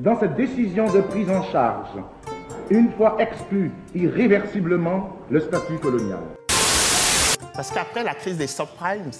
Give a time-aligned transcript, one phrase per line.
[0.00, 1.88] Dans cette décision de prise en charge,
[2.70, 6.18] une fois exclu irréversiblement le statut colonial.
[7.54, 9.10] Parce qu'après la crise des subprimes,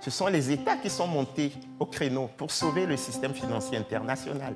[0.00, 4.54] ce sont les États qui sont montés au créneau pour sauver le système financier international.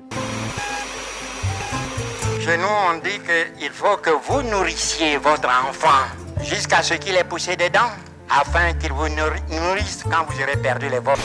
[2.39, 6.07] Chez nous, on dit qu'il faut que vous nourrissiez votre enfant
[6.43, 7.91] jusqu'à ce qu'il ait poussé des dents,
[8.29, 11.21] afin qu'il vous nourrisse quand vous aurez perdu les vôtres.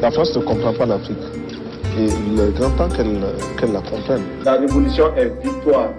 [0.00, 1.18] La France ne comprend pas l'Afrique.
[1.98, 4.22] Et il est grand temps qu'elle la comprenne.
[4.44, 5.90] La révolution est victoire.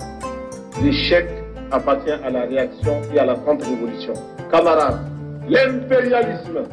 [0.82, 1.28] L'échec
[1.72, 4.14] appartient à la réaction et à la contre-révolution.
[4.52, 5.00] Camarades,
[5.48, 6.64] l'impérialisme,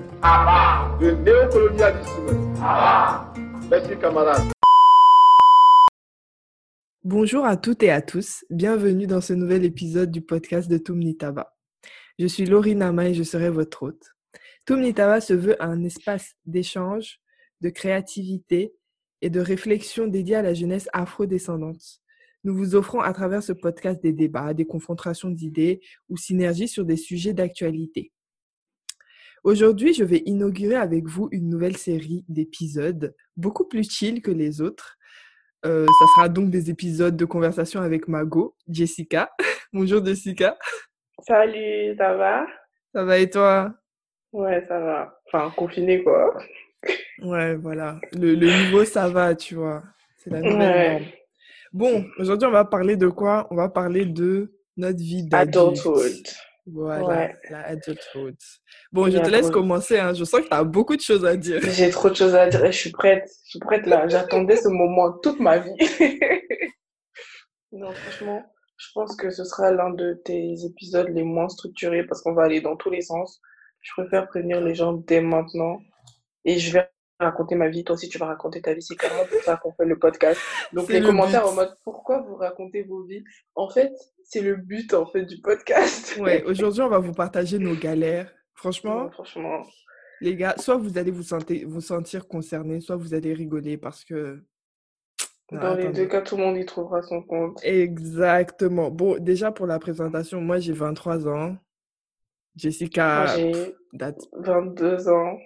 [1.00, 2.52] le néocolonialisme.
[3.70, 4.52] Merci camarades.
[7.04, 11.52] Bonjour à toutes et à tous, bienvenue dans ce nouvel épisode du podcast de Tumnitaba.
[12.18, 14.04] Je suis Laurie Nama et je serai votre hôte.
[14.70, 17.18] Tumnitaba se veut un espace d'échange,
[17.60, 18.72] de créativité
[19.20, 21.82] et de réflexion dédié à la jeunesse afro-descendante.
[22.44, 26.84] Nous vous offrons à travers ce podcast des débats, des confrontations d'idées ou synergies sur
[26.84, 28.12] des sujets d'actualité.
[29.42, 34.60] Aujourd'hui, je vais inaugurer avec vous une nouvelle série d'épisodes beaucoup plus chill que les
[34.60, 34.98] autres
[35.66, 39.32] euh, ça sera donc des épisodes de conversation avec Mago, Jessica.
[39.72, 40.56] Bonjour Jessica.
[41.26, 42.46] Salut, ça va?
[42.94, 43.79] Ça va et toi?
[44.32, 45.20] Ouais, ça va.
[45.26, 46.36] Enfin, confiné quoi.
[47.22, 48.00] Ouais, voilà.
[48.12, 49.82] Le, le niveau, ça va, tu vois.
[50.18, 51.12] C'est la nouvelle norme.
[51.72, 53.46] Bon, aujourd'hui, on va parler de quoi?
[53.50, 55.56] On va parler de notre vie d'adulte.
[55.56, 56.26] Adulthood.
[56.66, 58.36] Voilà, la adulthood.
[58.92, 59.98] Bon, je te laisse commencer.
[59.98, 60.14] Hein.
[60.14, 61.60] Je sens que tu as beaucoup de choses à dire.
[61.62, 62.64] J'ai trop de choses à dire.
[62.66, 63.28] Je suis prête.
[63.44, 64.08] Je suis prête là.
[64.08, 65.74] J'attendais ce moment toute ma vie.
[67.72, 68.44] non, franchement,
[68.76, 72.44] je pense que ce sera l'un de tes épisodes les moins structurés parce qu'on va
[72.44, 73.40] aller dans tous les sens.
[73.80, 75.80] Je préfère prévenir les gens dès maintenant.
[76.44, 77.84] Et je vais raconter ma vie.
[77.84, 78.82] Toi aussi, tu vas raconter ta vie.
[78.82, 80.40] C'est clairement pour ça qu'on fait le podcast.
[80.72, 83.24] Donc, les commentaires en mode pourquoi vous racontez vos vies?
[83.54, 83.92] En fait,
[84.24, 86.16] c'est le but en fait du podcast.
[86.18, 88.32] Ouais, aujourd'hui, on va vous partager nos galères.
[88.54, 89.62] Franchement, franchement,
[90.20, 94.04] les gars, soit vous allez vous sentir, vous sentir concernés, soit vous allez rigoler parce
[94.04, 94.42] que.
[95.50, 97.58] Dans les deux cas, tout le monde y trouvera son compte.
[97.64, 98.90] Exactement.
[98.90, 101.56] Bon, déjà pour la présentation, moi j'ai 23 ans.
[102.60, 103.26] Jessica.
[103.36, 105.38] J'ai 22 ans.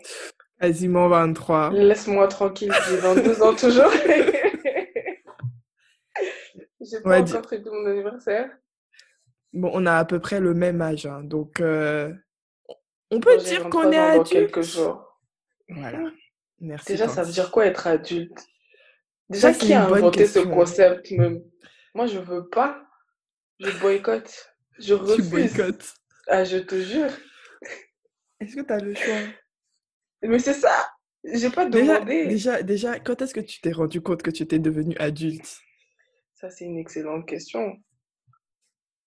[0.61, 1.71] Quasiment 23.
[1.73, 3.91] Laisse-moi tranquille, j'ai 22 ans toujours.
[6.81, 8.51] j'ai pas encore fêté mon anniversaire.
[9.53, 12.13] Bon, on a à peu près le même âge, hein, donc euh,
[13.11, 14.29] on peut dire qu'on est adulte.
[14.29, 15.21] quelques jours.
[15.69, 16.11] Voilà.
[16.61, 16.93] Merci.
[16.93, 18.47] Déjà, ça veut dire quoi être adulte?
[19.29, 21.11] Déjà, qui a inventé ce concept?
[21.13, 21.43] Même
[21.95, 22.83] Moi, je veux pas.
[23.61, 24.55] Je boycotte.
[24.79, 25.17] Je refuse.
[25.17, 25.95] Tu boycottes.
[26.29, 27.11] Ah, je te jure.
[28.41, 29.15] Est-ce que tu as le choix?
[30.23, 30.91] Mais c'est ça.
[31.25, 32.27] J'ai pas demandé.
[32.27, 35.59] Déjà, déjà, déjà quand est-ce que tu t'es rendu compte que tu étais devenu adulte?
[36.35, 37.77] Ça, c'est une excellente question.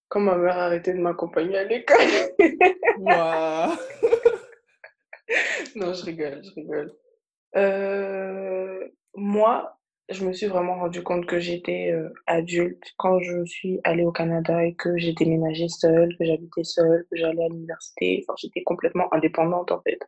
[0.09, 1.97] Quand ma mère a arrêté de m'accompagner à l'école.
[2.99, 3.75] Waouh
[5.75, 6.95] Non, je rigole, je rigole.
[7.55, 9.76] Euh, moi,
[10.09, 14.11] je me suis vraiment rendu compte que j'étais euh, adulte quand je suis allée au
[14.11, 18.23] Canada et que j'ai déménagé seule, que j'habitais seule, que j'allais à l'université.
[18.23, 19.99] Enfin, j'étais complètement indépendante en fait.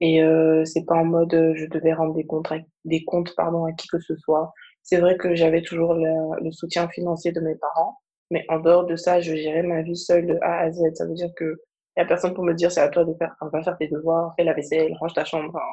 [0.00, 2.52] Et euh, c'est pas en mode euh, je devais rendre des comptes,
[2.84, 4.52] des comptes pardon, à qui que ce soit.
[4.82, 7.98] C'est vrai que j'avais toujours le, le soutien financier de mes parents,
[8.30, 10.80] mais en dehors de ça, je gérais ma vie seule de A à Z.
[10.94, 11.60] Ça veut dire que
[11.96, 13.88] y a personne pour me dire c'est à toi de faire, enfin, va faire tes
[13.88, 15.48] devoirs, fais la vaisselle, range ta chambre.
[15.48, 15.64] Enfin,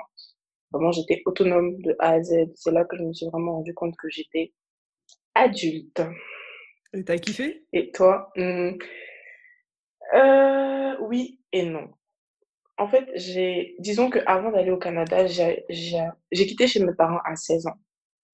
[0.74, 2.52] vraiment, j'étais autonome de A à Z.
[2.56, 4.54] C'est là que je me suis vraiment rendu compte que j'étais
[5.36, 6.02] adulte.
[6.94, 7.66] Et t'as kiffé?
[7.74, 8.32] Et toi?
[8.36, 8.72] Hmm.
[10.16, 11.88] euh, Oui et non.
[12.78, 15.66] En fait, j'ai, disons que avant d'aller au Canada, j'ai
[16.32, 17.78] quitté chez mes parents à 16 ans.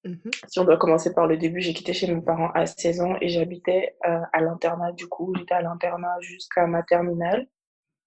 [0.04, 0.16] Mmh
[0.48, 3.16] Si on doit commencer par le début, j'ai quitté chez mes parents à 16 ans
[3.20, 4.92] et j'habitais euh, à l'internat.
[4.92, 7.46] Du coup, j'étais à l'internat jusqu'à ma terminale.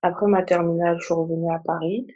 [0.04, 2.08] Après ma terminale, je suis revenue à Paris.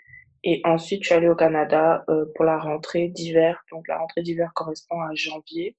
[0.44, 3.64] Et ensuite, je suis allée au Canada euh, pour la rentrée d'hiver.
[3.72, 5.76] Donc, la rentrée d'hiver correspond à janvier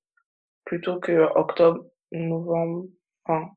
[0.64, 2.86] plutôt que octobre, novembre,
[3.24, 3.50] enfin,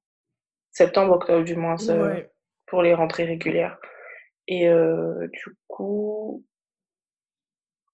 [0.72, 2.30] septembre, octobre du moins, Ouais.
[2.68, 3.78] pour les rentrées régulières.
[4.48, 6.46] Et euh, du coup,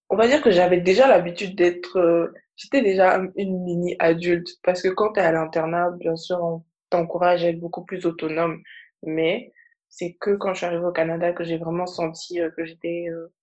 [0.10, 4.82] on va dire que j'avais déjà l'habitude d'être, euh, j'étais déjà une mini adulte parce
[4.82, 8.62] que quand tu es à l'internat, bien sûr, on t'encourage à être beaucoup plus autonome,
[9.04, 9.52] mais
[9.98, 13.08] c'est que quand je suis arrivée au Canada que j'ai vraiment senti euh, que j'étais
[13.10, 13.34] euh,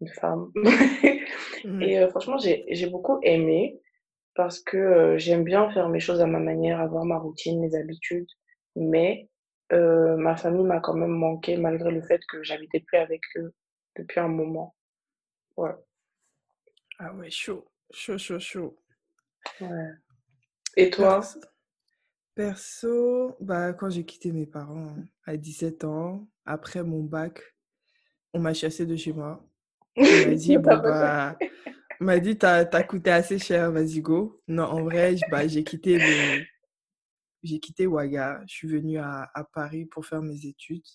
[0.00, 0.52] une femme.
[1.64, 1.82] Mmh.
[1.82, 3.80] Et euh, franchement, j'ai beaucoup aimé
[4.34, 8.28] parce que j'aime bien faire mes choses à ma manière, avoir ma routine, mes habitudes,
[8.76, 9.28] mais
[9.72, 13.52] ma famille m'a quand même manqué malgré le fait que j'habitais plus avec eux
[13.96, 14.76] depuis un moment.
[15.56, 15.74] Ouais.
[17.00, 17.68] Ah ouais, chaud.
[17.90, 18.78] Chaud, chaud, chaud.
[19.60, 19.90] Ouais.
[20.76, 21.20] Et toi?
[22.38, 24.94] Perso, bah, quand j'ai quitté mes parents
[25.24, 27.42] à 17 ans, après mon bac,
[28.32, 29.44] on m'a chassé de chez moi.
[29.96, 31.36] On m'a dit, bon, bah,
[32.00, 34.40] on m'a dit, t'as, t'as coûté assez cher, vas-y, go.
[34.46, 36.44] Non, en vrai, bah, j'ai quitté le,
[37.42, 38.40] j'ai quitté Ouaga.
[38.46, 40.86] Je suis venue à, à Paris pour faire mes études.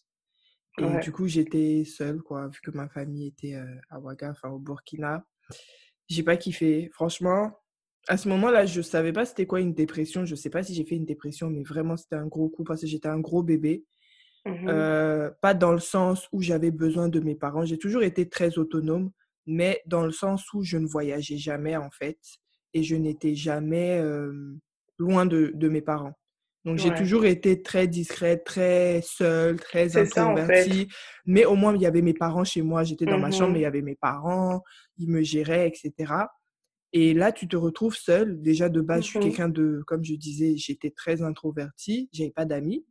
[0.80, 1.01] Et Ouais.
[1.01, 4.60] du coup, j'étais seule, quoi, vu que ma famille était euh, à Ouaga, enfin au
[4.60, 5.25] Burkina.
[6.07, 6.90] J'ai pas kiffé.
[6.94, 7.51] Franchement,
[8.07, 10.25] à ce moment-là, je savais pas c'était quoi une dépression.
[10.25, 12.81] Je sais pas si j'ai fait une dépression, mais vraiment, c'était un gros coup parce
[12.81, 13.85] que j'étais un gros bébé.
[14.45, 14.67] Mhm.
[14.67, 17.65] Euh, pas dans le sens où j'avais besoin de mes parents.
[17.65, 19.11] J'ai toujours été très autonome,
[19.45, 22.19] mais dans le sens où je ne voyageais jamais, en fait,
[22.73, 24.33] et je n'étais jamais euh,
[24.97, 26.13] loin de, de mes parents.
[26.65, 30.41] Donc, j'ai toujours été très discrète, très seule, très C'est ça, en fait.
[30.61, 30.88] introvertie.
[31.25, 32.83] Mais au moins, il y avait mes parents chez moi.
[32.85, 33.63] J'étais dans ma chambre, mais il Mhm.
[33.63, 34.61] y avait mes parents.
[34.97, 36.13] Ils me géraient, etc.
[36.95, 38.42] Et là, tu te retrouves seule.
[38.42, 39.25] Déjà, de base, je suis Mhm.
[39.25, 42.07] quelqu'un de, comme je disais, j'étais très introvertie.
[42.13, 42.86] J'avais pas d'amis.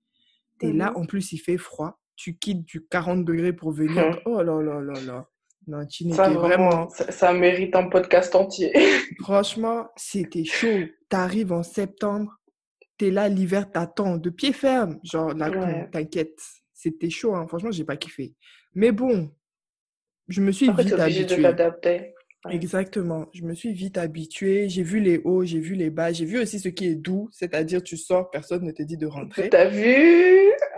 [0.60, 0.96] Et là, Mhm.
[0.96, 1.98] en plus, il fait froid.
[2.16, 3.94] Tu quittes du 40 degrés pour venir.
[4.26, 5.28] Oh là là là là.
[5.68, 6.88] Non, tu Ça, vraiment, vraiment.
[6.90, 8.72] ça, ça mérite un podcast entier.
[9.20, 10.86] Franchement, c'était chaud.
[11.08, 12.36] T'arrives en septembre,
[12.98, 14.98] t'es là, l'hiver t'attend de pied ferme.
[15.04, 15.88] Genre, là, Ouais.
[15.90, 16.40] t'inquiète.
[16.74, 17.46] C'était chaud, hein.
[17.46, 18.34] Franchement, j'ai pas kiffé.
[18.74, 19.30] Mais bon,
[20.26, 20.98] je me suis Après, t'es vite
[21.30, 21.42] habituée.
[22.50, 23.28] Exactement.
[23.32, 24.68] Je me suis vite habituée.
[24.68, 26.12] J'ai vu les hauts, j'ai vu les bas.
[26.12, 29.06] J'ai vu aussi ce qui est doux, c'est-à-dire tu sors, personne ne te dit de
[29.06, 29.48] rentrer.
[29.48, 29.84] T'as vu?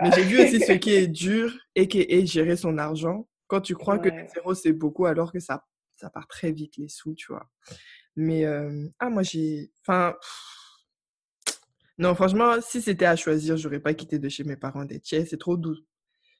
[0.01, 3.27] Mais j'ai vu aussi ce qui est dur et qui est gérer son argent.
[3.47, 4.27] Quand tu crois que Ouais.
[4.33, 5.65] zéro c'est beaucoup, alors que ça,
[5.95, 7.49] ça part très vite les sous, tu vois.
[8.15, 9.71] Mais euh, ah, moi j'ai.
[9.81, 10.15] Enfin.
[10.21, 11.55] pff,
[11.97, 15.25] Non, franchement, si c'était à choisir, j'aurais pas quitté de chez mes parents des tiers.
[15.27, 15.77] C'est trop doux.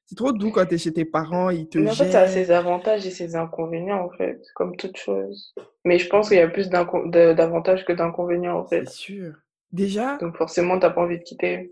[0.06, 2.28] C'est trop doux quand t'es chez tes parents, ils te Mais en fait, ça a
[2.28, 5.54] ses avantages et ses inconvénients, en fait, comme toute chose.
[5.84, 8.90] Mais je pense qu'il y a plus d'avantages que d'inconvénients, en C'est fait.
[8.90, 9.34] sûr.
[9.72, 11.72] Déjà, Donc forcément, t'as pas envie de quitter.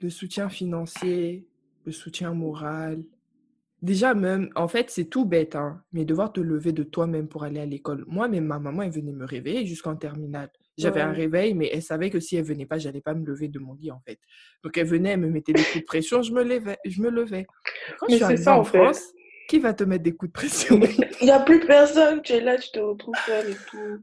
[0.00, 1.46] le soutien financier,
[1.84, 3.02] le soutien moral.
[3.82, 7.44] Déjà même, en fait, c'est tout bête, hein, mais devoir te lever de toi-même pour
[7.44, 8.04] aller à l'école.
[8.08, 10.50] Moi, même ma maman, elle venait me réveiller jusqu'en terminale.
[10.78, 13.48] J'avais un réveil, mais elle savait que si elle venait pas, j'allais pas me lever
[13.48, 14.18] de mon lit, en fait.
[14.62, 17.10] Donc elle venait, elle me mettait des coups de pression, je me levais, je me
[17.10, 17.46] levais.
[17.98, 18.78] Quand je Mais suis c'est arrivée ça, en en fait.
[18.78, 19.12] France,
[19.48, 20.80] qui va te mettre des coups de pression?
[21.22, 24.02] Il y a plus personne, tu es là, tu te retrouves seule et tout.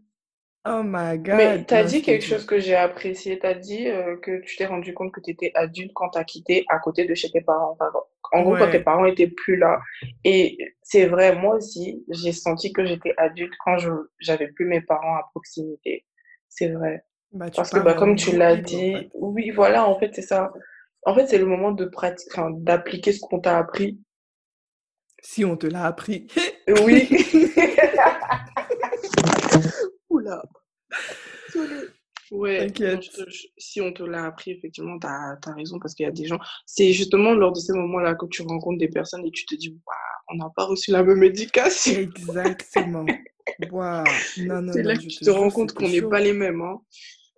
[0.65, 3.37] Oh my Mais God, t'as non, je dit quelque chose que j'ai apprécié.
[3.37, 6.63] T'as dit euh, que tu t'es rendu compte que tu étais adulte quand t'as quitté
[6.69, 7.71] à côté de chez tes parents.
[7.73, 7.91] Enfin,
[8.31, 9.81] en gros, quand tes parents étaient plus là.
[10.23, 13.89] Et c'est vrai, moi aussi, j'ai senti que j'étais adulte quand je
[14.19, 16.05] j'avais plus mes parents à proximité.
[16.55, 17.03] C'est vrai.
[17.31, 19.09] bah tu Parce que bah, comme tu l'as en dit, fait.
[19.15, 20.51] oui, voilà, en fait, c'est ça.
[21.05, 23.99] En fait, c'est le moment de pratique, enfin, d'appliquer ce qu'on t'a appris.
[25.21, 26.27] Si on te l'a appris.
[26.83, 27.07] Oui.
[30.09, 30.41] Oula,
[31.47, 31.87] désolée.
[32.31, 33.03] Ouais, non, T'inquiète.
[33.03, 36.09] je te- je- si on te l'a appris, effectivement, t'as, t'as raison, parce qu'il y
[36.09, 39.31] a des gens, c'est justement lors de ces moments-là que tu rencontres des personnes et
[39.31, 41.93] tu te dis, Waouh, on n'a pas reçu la même éducation.
[41.93, 43.05] Exactement.
[43.71, 44.03] Waouh.
[44.37, 46.19] Non, non, C'est là non, que je tu te te rends compte qu'on n'est pas
[46.19, 46.81] les mêmes, hein.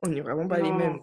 [0.04, 1.00] On n'est vraiment pas les mêmes.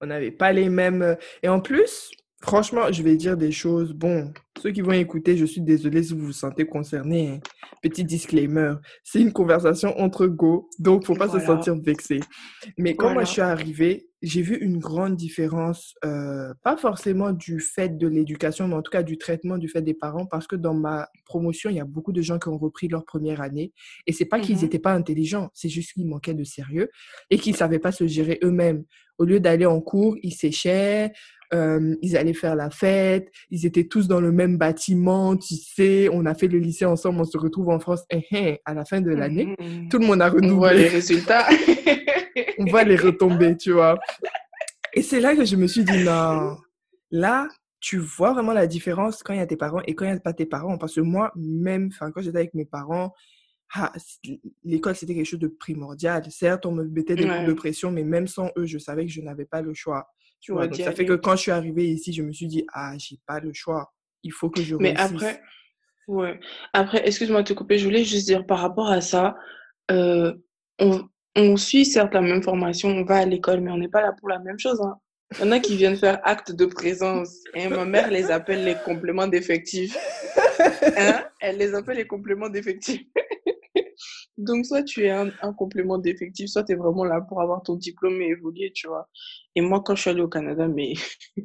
[0.00, 1.02] On n'avait pas les mêmes.
[1.02, 2.10] euh, Et en plus,
[2.44, 3.92] franchement, je vais dire des choses.
[3.92, 7.28] Bon, ceux qui vont écouter, je suis désolée si vous vous sentez concernés.
[7.28, 7.40] hein.
[7.82, 12.20] Petit disclaimer, c'est une conversation entre go, donc faut pas se sentir vexé.
[12.78, 17.60] Mais quand moi je suis arrivée, j'ai vu une grande différence, euh, pas forcément du
[17.60, 20.56] fait de l'éducation, mais en tout cas du traitement du fait des parents, parce que
[20.56, 23.72] dans ma promotion, il y a beaucoup de gens qui ont repris leur première année,
[24.06, 26.88] et c'est pas qu'ils n'étaient pas intelligents, c'est juste qu'ils manquaient de sérieux
[27.28, 28.84] et qu'ils savaient pas se gérer eux-mêmes.
[29.18, 31.12] Au lieu d'aller en cours, ils séchaient,
[31.52, 36.08] euh, ils allaient faire la fête, ils étaient tous dans le même bâtiment, tu sais,
[36.12, 38.84] on a fait le lycée ensemble, on se retrouve en France, eh, eh, à la
[38.84, 39.88] fin de l'année, Mhm.
[39.88, 41.46] tout le monde a On voit les renouvelé, résultats.
[42.58, 43.98] on voit les retombées, tu vois.
[44.94, 46.56] Et c'est là que je me suis dit, non,
[47.10, 47.48] là,
[47.80, 50.16] tu vois vraiment la différence quand il y a tes parents et quand il n'y
[50.16, 50.78] a pas tes parents.
[50.78, 53.12] Parce que moi, même, enfin, quand j'étais avec mes parents,
[53.74, 53.92] ah,
[54.62, 56.22] l'école, c'était quelque chose de primordial.
[56.30, 57.54] Certes, on me mettait des coups de Ouais.
[57.54, 60.06] pression, mais même sans eux, je savais que je n'avais pas le choix.
[60.40, 62.46] Tu vois, Ouais, donc ça fait que quand je suis arrivée ici, je me suis
[62.46, 63.92] dit, ah, j'ai pas le choix.
[64.22, 65.12] Il faut que je Mais réussisse.
[65.12, 65.42] après,
[66.08, 66.38] ouais.
[66.72, 69.36] Après, excuse-moi de te couper, je voulais juste dire par rapport à ça,
[69.90, 70.32] euh,
[70.78, 71.02] on,
[71.34, 74.12] on suit certes la même formation, on va à l'école, mais on n'est pas là
[74.12, 74.96] pour la même chose, hein.
[75.38, 77.38] Il y en a qui viennent faire acte de présence.
[77.54, 79.96] Et ma mère les appelle les compléments d'effectifs.
[80.96, 81.24] Hein?
[81.40, 83.02] Elle les appelle les compléments d'effectifs.
[84.36, 87.62] Donc, soit tu es un, un complément d'effectif, soit tu es vraiment là pour avoir
[87.62, 89.08] ton diplôme et évoluer, tu vois.
[89.54, 90.94] Et moi, quand je suis allée au Canada, mais.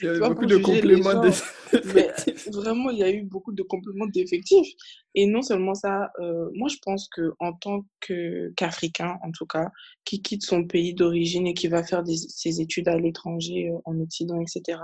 [0.00, 1.20] Il y avait beaucoup de compléments
[1.72, 2.48] d'effectifs.
[2.52, 4.68] vraiment, il y a eu beaucoup de compléments d'effectifs.
[5.14, 9.70] Et non seulement ça, euh, moi, je pense que en tant qu'Africain, en tout cas,
[10.04, 13.78] qui quitte son pays d'origine et qui va faire des, ses études à l'étranger, euh,
[13.84, 14.78] en Occident, etc.,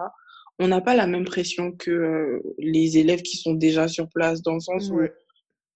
[0.58, 4.40] on n'a pas la même pression que euh, les élèves qui sont déjà sur place,
[4.40, 5.00] dans le sens où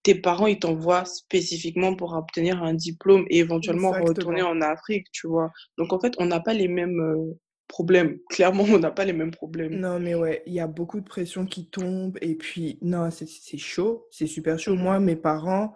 [0.03, 5.27] tes parents, ils t'envoient spécifiquement pour obtenir un diplôme et éventuellement retourner en Afrique, tu
[5.27, 5.51] vois.
[5.77, 7.39] Donc, en fait, on n'a pas les mêmes euh,
[7.69, 8.19] problèmes.
[8.31, 9.75] Clairement, on n'a pas les mêmes problèmes.
[9.75, 12.17] Non, mais ouais, il y a beaucoup de pression qui tombe.
[12.23, 14.07] Et puis, non, c'est chaud.
[14.11, 14.75] C'est super chaud.
[14.75, 15.75] Moi, mes parents,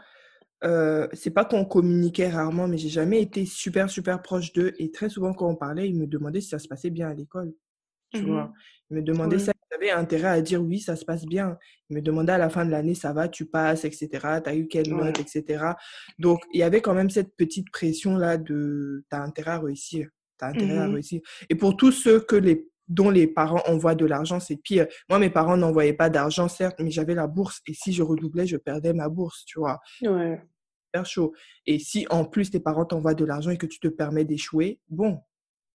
[0.64, 4.72] euh, c'est pas qu'on communiquait rarement, mais j'ai jamais été super, super proche d'eux.
[4.78, 7.14] Et très souvent, quand on parlait, ils me demandaient si ça se passait bien à
[7.14, 7.52] l'école.
[8.14, 8.52] Tu vois, Mhm.
[8.90, 9.42] ils me demandaient Ouais.
[9.42, 9.52] ça.
[9.70, 11.58] Ils avaient intérêt à dire oui, ça se passe bien.
[11.90, 14.08] Ils me demandaient à la fin de l'année, ça va, tu passes, etc.
[14.42, 15.04] Tu as eu quelle Ouais.
[15.06, 15.64] note, etc.
[16.18, 20.08] Donc, il y avait quand même cette petite pression-là de tu as intérêt à réussir.
[20.38, 20.94] Tu as intérêt à Mhm.
[20.94, 21.20] réussir.
[21.50, 24.86] Et pour tous ceux que les, dont les parents envoient de l'argent, c'est pire.
[25.08, 27.60] Moi, mes parents n'envoyaient pas d'argent, certes, mais j'avais la bourse.
[27.66, 29.80] Et si je redoublais, je perdais ma bourse, tu vois.
[30.02, 30.40] Ouais.
[30.94, 31.32] Super chaud.
[31.66, 34.78] Et si en plus tes parents t'envoient de l'argent et que tu te permets d'échouer,
[34.88, 35.18] bon,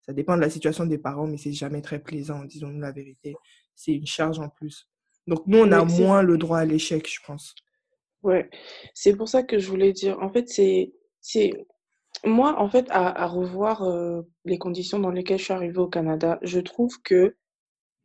[0.07, 3.41] ça dépend de la situation des parents, mais c'est jamais très plaisant, disons-nous la vérité.
[3.75, 4.89] C'est une charge en plus.
[5.27, 7.55] Donc nous, on a Oui, moins le droit à l'échec, je pense.
[8.23, 8.49] ouais.
[8.95, 10.19] C'est pour ça que je voulais dire.
[10.21, 11.53] En fait, c'est c'est
[12.25, 15.89] moi, en fait, à, à revoir euh, les conditions dans lesquelles je suis arrivée au
[15.89, 17.37] Canada, je trouve que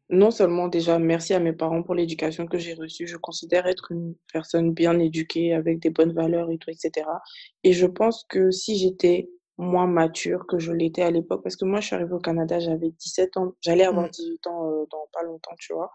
[0.09, 3.91] non seulement déjà merci à mes parents pour l'éducation que j'ai reçue, je considère être
[3.91, 7.07] une personne bien éduquée avec des bonnes valeurs et tout, etc.
[7.63, 11.65] Et je pense que si j'étais moins mature que je l'étais à l'époque, parce que
[11.65, 14.11] moi je suis arrivée au Canada, j'avais 17 ans, j'allais avoir Mm.
[14.11, 15.91] 18 ans euh, dans pas longtemps, tu vois.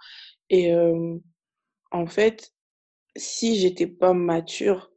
[0.51, 1.17] Et euh,
[1.93, 2.53] en fait,
[3.17, 4.93] si j'étais pas mature,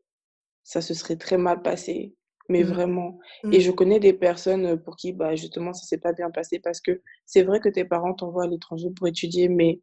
[0.63, 2.15] ça se serait très mal passé,
[2.49, 2.67] mais Mm.
[2.67, 3.19] vraiment.
[3.51, 3.61] Et Mm.
[3.61, 7.01] je connais des personnes pour qui, bah, justement, ça s'est pas bien passé parce que
[7.25, 9.81] c'est vrai que tes parents t'envoient à l'étranger pour étudier, mais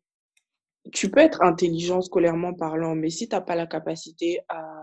[0.92, 4.73] tu peux être intelligent scolairement parlant, mais si t'as pas la capacité à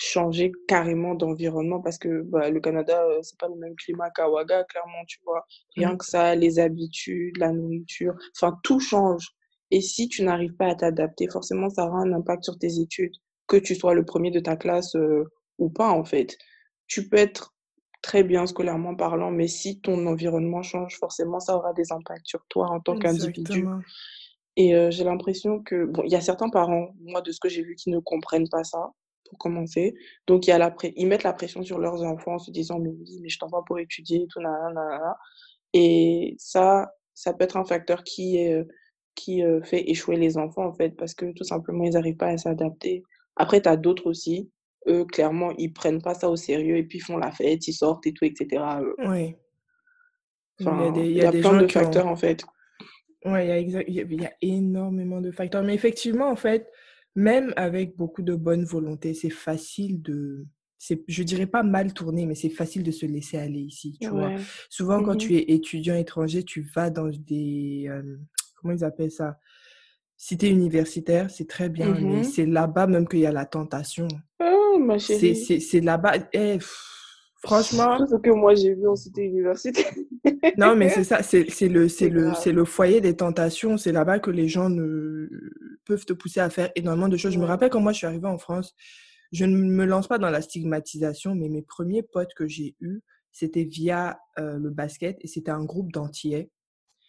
[0.00, 4.30] changer carrément d'environnement, parce que bah, le Canada, euh, c'est pas le même climat qu'à
[4.30, 5.44] Ouaga, clairement, tu vois.
[5.76, 5.98] Rien Mm.
[5.98, 9.26] que ça, les habitudes, la nourriture, enfin, tout change.
[9.72, 13.12] Et si tu n'arrives pas à t'adapter, forcément, ça aura un impact sur tes études,
[13.48, 15.24] que tu sois le premier de ta classe euh,
[15.58, 16.38] ou pas, en fait.
[16.86, 17.52] Tu peux être
[18.00, 22.46] très bien scolairement parlant, mais si ton environnement change, forcément, ça aura des impacts sur
[22.48, 23.66] toi en tant qu'individu.
[24.54, 27.48] Et euh, j'ai l'impression que, bon, il y a certains parents, moi, de ce que
[27.48, 28.92] j'ai vu, qui ne comprennent pas ça,
[29.28, 29.94] pour commencer.
[30.26, 32.78] Donc, il y a la ils mettent la pression sur leurs enfants en se disant,
[32.78, 35.16] mais oui, mais je t'envoie pour étudier tout, nanana, nanana.
[35.72, 38.64] Et ça, ça peut être un facteur qui, euh,
[39.14, 42.28] qui euh, fait échouer les enfants, en fait, parce que tout simplement, ils n'arrivent pas
[42.28, 43.02] à s'adapter.
[43.36, 44.50] Après, tu as d'autres aussi,
[44.88, 47.72] eux, clairement, ils prennent pas ça au sérieux et puis ils font la fête, ils
[47.72, 48.62] sortent et tout, etc.
[48.80, 49.36] Euh, Oui.
[50.60, 51.68] Il y a des, y des plein gens de ont...
[51.68, 52.44] facteurs, en fait.
[53.24, 55.62] Ouais, il y a, y a énormément de facteurs.
[55.62, 56.70] Mais effectivement, en fait,
[57.18, 60.46] même avec beaucoup de bonne volonté, c'est facile de...
[60.80, 64.08] C'est, je dirais pas mal tourner, mais c'est facile de se laisser aller ici, tu
[64.08, 64.30] vois?
[64.70, 67.86] Souvent, quand tu es étudiant étranger, tu vas dans des...
[67.88, 68.16] euh,
[68.54, 69.38] comment ils appellent ça?
[70.16, 72.24] Cité universitaire, c'est très bien, mais Mhm.
[72.24, 74.06] c'est là-bas même qu'il y a la tentation.
[74.40, 75.36] Oh, ma C'est, chérie.
[75.36, 76.14] c'est, c'est là-bas...
[76.32, 76.58] eh,
[77.38, 77.98] franchement...
[78.06, 79.92] Ce que moi j'ai vu en cité universitaire.
[80.56, 83.76] Non, mais c'est ça, c'est le, le, le foyer des tentations.
[83.76, 85.28] C'est là-bas que les gens ne,
[85.84, 87.32] peuvent te pousser à faire énormément de choses.
[87.32, 88.74] Je me rappelle quand moi je suis arrivée en France,
[89.32, 93.00] je ne me lance pas dans la stigmatisation, mais mes premiers potes que j'ai eus,
[93.32, 96.50] c'était via euh, le basket et c'était un groupe d'Antillais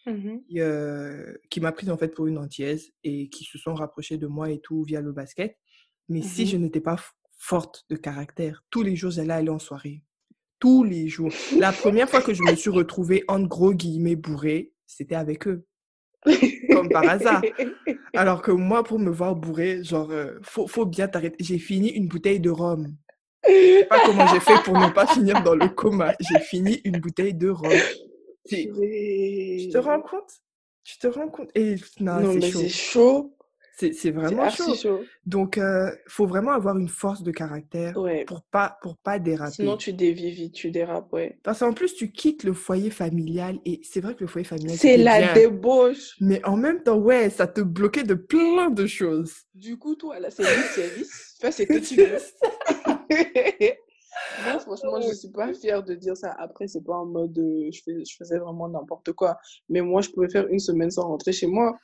[0.05, 0.41] Mhm.
[0.47, 4.17] qui, euh, qui m'a prise en fait pour une Antillaise et qui se sont rapprochés
[4.17, 5.57] de moi et tout via le basket.
[6.07, 6.63] Mais si je Mhm.
[6.63, 6.95] n'étais pas
[7.37, 10.03] forte de caractère, tous les jours j'allais aller en soirée
[10.59, 11.31] tous les jours.
[11.57, 15.65] La première fois que je me suis retrouvée en gros guillemets bourrée, c'était avec eux,
[16.71, 17.41] comme par hasard.
[18.13, 21.37] Alors que moi, pour me voir bourrée, genre, euh, faut, faut bien t'arrêter.
[21.43, 22.95] J'ai fini une bouteille de rhum.
[23.47, 26.13] Je sais pas comment j'ai fait pour ne pas finir dans le coma.
[26.19, 27.71] J'ai fini une bouteille de rhum.
[28.47, 28.67] Tu
[29.71, 30.31] te rends compte?
[30.83, 31.49] Tu te rends compte?
[31.55, 33.35] Et non, Non, mais c'est chaud.
[33.79, 34.75] C'est c'est C'est vraiment chaud.
[34.75, 34.99] chaud.
[35.25, 38.25] Donc, euh, faut vraiment avoir une force de caractère Ouais.
[38.25, 39.77] pour pas, pour pas Sinon, déraper.
[39.77, 41.39] tu dévies vite, tu dérapes, ouais.
[41.43, 44.77] Parce qu'en plus, tu quittes le foyer familial et c'est vrai que le foyer familial,
[44.77, 45.33] C'est la bien.
[45.33, 46.15] débauche.
[46.19, 49.33] Mais en même temps, ouais, ça te bloquait de plein de choses.
[49.55, 51.37] Du coup, toi, là, c'est le service.
[51.39, 52.17] Fais ce que tu veux.
[54.45, 56.35] Moi, franchement, je suis pas fière de dire ça.
[56.37, 59.37] Après, c'est pas en mode euh, je, fais, je faisais vraiment n'importe quoi.
[59.69, 61.77] Mais moi, je pouvais faire une semaine sans rentrer chez moi.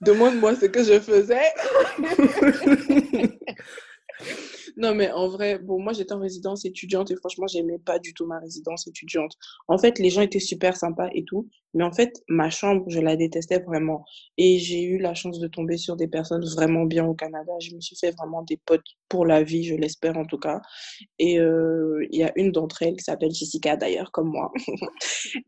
[0.00, 1.52] Demande-moi ce que je faisais.
[4.76, 8.12] Non, mais en vrai, bon, moi j'étais en résidence étudiante et franchement, j'aimais pas du
[8.12, 9.32] tout ma résidence étudiante.
[9.68, 12.98] En fait, les gens étaient super sympas et tout, mais en fait, ma chambre, je
[13.00, 14.04] la détestais vraiment.
[14.36, 17.52] Et j'ai eu la chance de tomber sur des personnes vraiment bien au Canada.
[17.60, 20.60] Je me suis fait vraiment des potes pour la vie, je l'espère en tout cas.
[21.18, 24.52] Et euh, il y a une d'entre elles qui s'appelle Jessica d'ailleurs, comme moi.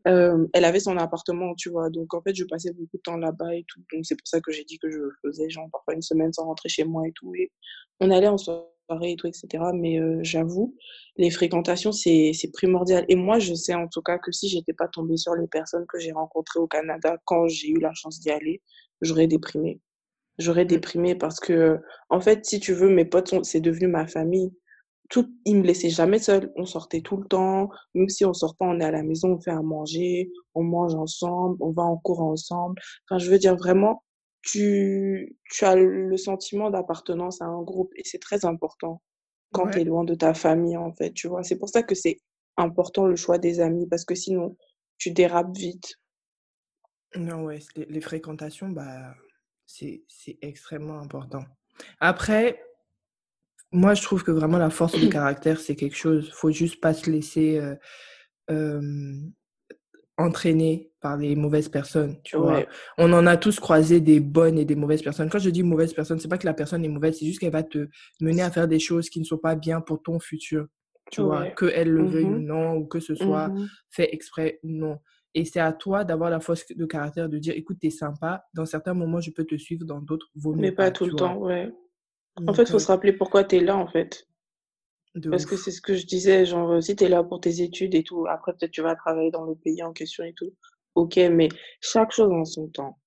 [0.07, 1.89] Euh, elle avait son appartement, tu vois.
[1.89, 3.81] Donc en fait, je passais beaucoup de temps là-bas et tout.
[3.93, 6.45] Donc c'est pour ça que j'ai dit que je faisais genre parfois une semaine sans
[6.45, 7.33] rentrer chez moi et tout.
[7.35, 7.51] Et
[7.99, 8.63] on allait en soirée
[9.01, 9.71] et tout, etc.
[9.73, 10.75] Mais euh, j'avoue,
[11.17, 13.05] les fréquentations, c'est primordial.
[13.09, 15.85] Et moi, je sais en tout cas que si j'étais pas tombée sur les personnes
[15.87, 18.61] que j'ai rencontrées au Canada quand j'ai eu la chance d'y aller,
[19.01, 19.81] j'aurais déprimé.
[20.39, 20.67] J'aurais Mmh.
[20.67, 21.79] déprimé parce que,
[22.09, 24.53] en fait, si tu veux, mes potes, c'est devenu ma famille.
[25.09, 26.51] Tout, ils me laissaient jamais seule.
[26.57, 27.69] On sortait tout le temps.
[27.95, 30.63] Même si on sort pas, on est à la maison, on fait à manger, on
[30.63, 32.81] mange ensemble, on va en cours ensemble.
[33.09, 34.03] Enfin, je veux dire vraiment,
[34.47, 39.01] tu, tu as le sentiment d'appartenance à un groupe et c'est très important
[39.53, 39.85] quand tu es Ouais.
[39.85, 41.43] loin de ta famille, en fait, tu vois?
[41.43, 42.19] C'est pour ça que c'est
[42.57, 44.57] important le choix des amis parce que sinon,
[44.99, 45.95] tu dérapes vite.
[47.15, 49.15] Non, ouais, les, les fréquentations, bah,
[49.65, 50.03] c'est
[50.41, 51.43] extrêmement important.
[51.99, 52.61] Après,
[53.71, 56.31] moi, je trouve que vraiment la force de caractère, c'est quelque chose.
[56.33, 57.75] Faut juste pas se laisser euh,
[58.51, 59.21] euh,
[60.17, 62.59] entraîner par les mauvaises personnes, tu vois.
[62.59, 65.29] Ouais, On en a tous croisé des bonnes et des mauvaises personnes.
[65.29, 67.51] Quand je dis mauvaise personne, c'est pas que la personne est mauvaise, c'est juste qu'elle
[67.51, 67.87] va te
[68.19, 70.67] mener à faire des choses qui ne sont pas bien pour ton futur,
[71.11, 71.47] tu vois.
[71.47, 73.67] Que elle le veuille ou Mhm, non, ou que ce soit mhm.
[73.89, 74.99] fait exprès ou non.
[75.35, 78.65] Et c'est à toi d'avoir la force de caractère de dire, écoute, t'es sympa, dans
[78.65, 81.11] certains moments, je peux te suivre, dans d'autres, vaut mieux Mais pas pas, tout le
[81.11, 81.19] vois.
[81.19, 81.71] temps, ouais.
[82.47, 84.27] En Donc, fait, faut euh, se rappeler pourquoi tu es là, en fait.
[85.19, 87.39] De Parce que c'est ce que je disais, genre, euh, si tu es là pour
[87.41, 90.33] tes études et tout, après, peut-être tu vas travailler dans le pays en question et
[90.33, 90.53] tout.
[90.95, 91.49] Ok, mais
[91.81, 92.97] chaque chose en son temps.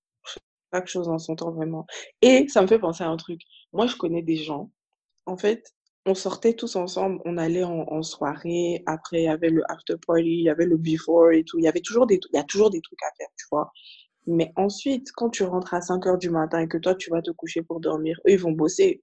[0.73, 1.87] Chaque chose en son temps, vraiment.
[2.23, 3.41] Et ça me fait penser à un truc.
[3.73, 4.71] Moi, je connais des gens,
[5.27, 5.75] en fait,
[6.07, 9.95] on sortait tous ensemble, on allait en, en soirée, après, il y avait le after
[10.07, 11.59] party, il y avait le before et tout.
[11.59, 13.73] Il y avait toujours des, il y a toujours des trucs à faire, tu vois.
[14.27, 17.23] Mais ensuite, quand tu rentres à 5 heures du matin et que toi, tu vas
[17.23, 19.03] te coucher pour dormir, eux, ils vont bosser.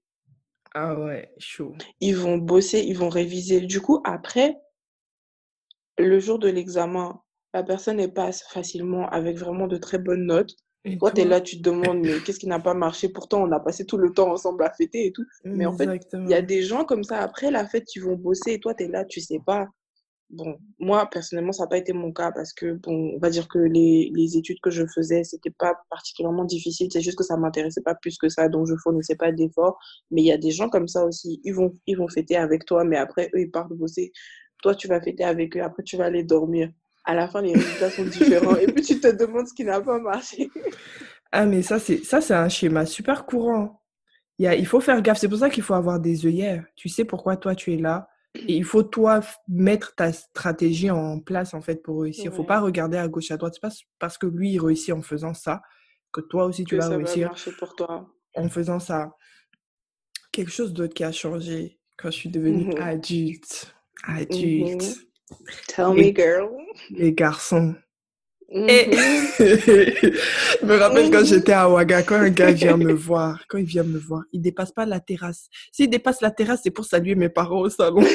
[0.74, 1.74] Ah ouais, chaud.
[2.00, 3.60] Ils vont bosser, ils vont réviser.
[3.60, 4.56] Du coup, après,
[5.98, 7.20] le jour de l'examen,
[7.54, 10.54] la personne elle passe facilement avec vraiment de très bonnes notes.
[10.84, 13.08] Et Toi, tu es là, tu te demandes, mais qu'est-ce qui n'a pas marché?
[13.08, 15.24] Pourtant, on a passé tout le temps ensemble à fêter et tout.
[15.44, 18.14] Mais en fait, il y a des gens comme ça, après la fête, qui vont
[18.14, 19.66] bosser et toi, tu es là, tu sais pas.
[20.30, 23.48] Bon, moi, personnellement, ça n'a pas été mon cas parce que, bon, on va dire
[23.48, 26.88] que les, les études que je faisais, c'était pas particulièrement difficile.
[26.92, 29.78] C'est juste que ça m'intéressait pas plus que ça, donc je fournissais pas d'efforts.
[30.10, 32.66] Mais il y a des gens comme ça aussi, ils vont, ils vont fêter avec
[32.66, 34.12] toi, mais après, eux, ils partent bosser.
[34.62, 36.70] Toi, tu vas fêter avec eux, après, tu vas aller dormir.
[37.04, 38.56] À la fin, les résultats sont différents.
[38.56, 40.50] Et puis, tu te demandes ce qui n'a pas marché.
[41.30, 43.82] Ah, mais ça, c'est ça, c'est un schéma super courant.
[44.38, 45.18] Il il faut faire gaffe.
[45.18, 46.64] C'est pour ça qu'il faut avoir des œillères.
[46.74, 48.08] Tu sais pourquoi toi, tu es là.
[48.46, 52.26] Et il faut, toi, mettre ta stratégie en place, en fait, pour réussir.
[52.26, 52.46] Il faut Ouais.
[52.46, 53.58] pas regarder à gauche, à droite.
[53.60, 55.62] Pas parce que lui, il réussit en faisant ça
[56.12, 58.08] que toi aussi, tu Que vas ça va réussir marcher pour toi.
[58.36, 59.14] en faisant ça.
[60.32, 62.80] Quelque chose d'autre qui a changé quand je suis devenue Mhm.
[62.82, 63.74] adulte.
[64.06, 64.16] Mhm.
[64.16, 64.96] Adulte.
[65.66, 66.48] Tell me, girl.
[66.90, 67.74] les garçons.
[68.50, 68.96] Et Mhm.
[69.38, 71.26] je me rappelle quand Mhm.
[71.26, 74.40] j'étais à Ouaga, quand un gars vient me voir, quand il vient me voir, il
[74.40, 75.48] dépasse pas la terrasse.
[75.70, 78.02] S'il dépasse la terrasse, c'est pour saluer mes parents au salon.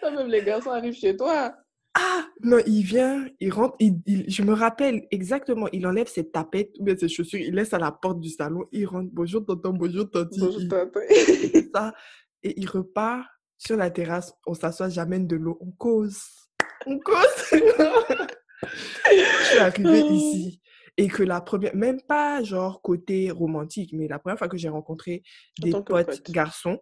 [0.00, 1.54] Toi, même les garçons arrivent chez toi.
[1.96, 6.28] Ah non, il vient, il rentre, il, il- je me rappelle exactement, il enlève ses
[6.28, 9.44] tapettes ou bien ses chaussures, il laisse à la porte du salon, il rentre, bonjour
[9.46, 11.94] tonton, bonjour tanti, Bonjour, fait ça
[12.42, 13.24] et il repart
[13.58, 16.22] sur la terrasse, on s'assoit, j'amène de l'eau, on cause,
[16.86, 17.60] on cause.
[19.10, 20.60] je suis arrivée ici
[20.96, 24.68] et que la première, même pas genre côté romantique, mais la première fois que j'ai
[24.68, 25.22] rencontré
[25.60, 26.30] En des potes pote.
[26.30, 26.78] garçons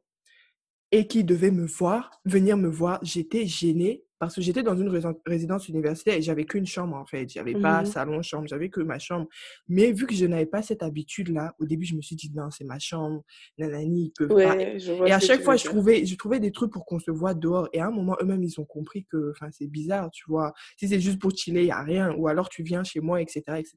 [0.91, 4.89] et qui devaient me voir, venir me voir, j'étais gênée parce que j'étais dans une
[5.27, 7.29] résidence universitaire et j'avais qu'une chambre en fait.
[7.29, 7.87] J'avais pas Mhm.
[7.87, 9.27] salon, chambre, j'avais que ma chambre.
[9.67, 12.49] Mais vu que je n'avais pas cette habitude-là, au début, je me suis dit non,
[12.53, 13.25] c'est ma chambre,
[13.59, 14.35] nanani, ils peuvent pas.
[14.55, 14.77] Ouais,
[15.09, 17.69] Et à chaque fois, je trouvais, je trouvais des trucs pour qu'on se voit dehors.
[17.73, 20.53] Et à un moment, eux-mêmes, ils ont compris que c'est bizarre, tu vois.
[20.77, 22.15] Si c'est juste pour chiller, il n'y a rien.
[22.15, 23.41] Ou alors tu viens chez moi, etc.
[23.59, 23.75] etc.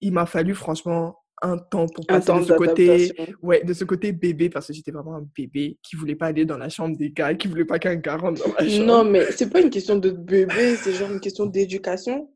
[0.00, 4.12] Il m'a fallu franchement un temps pour passer de ce côté, ouais, de ce côté
[4.12, 7.10] bébé, parce que j'étais vraiment un bébé qui voulait pas aller dans la chambre des
[7.10, 9.10] gars, qui voulait pas qu'un gars rentre dans ma Non, chambre.
[9.10, 12.30] mais c'est pas une question de bébé, c'est genre une question d'éducation.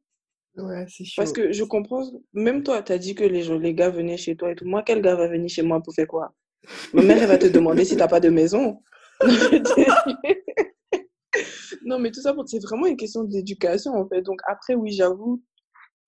[0.56, 2.02] Ouais, c'est Parce que je comprends,
[2.34, 4.66] même toi, t'as dit que les, gens- les gars venaient chez toi et tout.
[4.66, 6.34] Moi, quel gars va venir chez moi pour faire quoi?
[6.92, 8.82] Ma mère, elle va te demander si t'as pas de maison.
[11.84, 14.22] Non, mais tout ça, c'est vraiment une question d'éducation, en fait.
[14.22, 15.42] Donc, après, oui, j'avoue,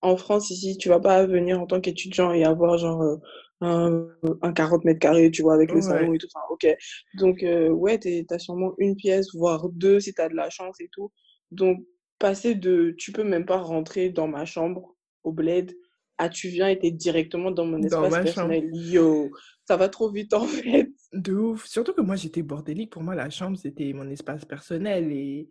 [0.05, 3.17] en France, ici, tu vas pas venir en tant qu'étudiant et avoir, genre, euh,
[3.61, 4.07] un,
[4.43, 5.83] un 40 mètres carrés, tu vois, avec le Ouais.
[5.83, 6.29] salon et tout.
[6.35, 6.67] Enfin, ok.
[7.15, 10.89] Donc, euh, ouais, t'as sûrement une pièce, voire deux si t'as de la chance et
[10.93, 11.13] tout.
[11.51, 11.85] Donc,
[12.19, 15.73] passer de tu peux même pas rentrer dans ma chambre au bled
[16.19, 18.71] à tu viens et t'es directement dans mon Dans espace ma personnel.
[18.73, 19.31] Yo,
[19.67, 20.91] ça va trop vite en fait.
[21.13, 21.67] De ouf.
[21.67, 22.91] Surtout que moi, j'étais bordélique.
[22.91, 25.13] Pour moi, la chambre, c'était mon espace personnel.
[25.13, 25.49] Et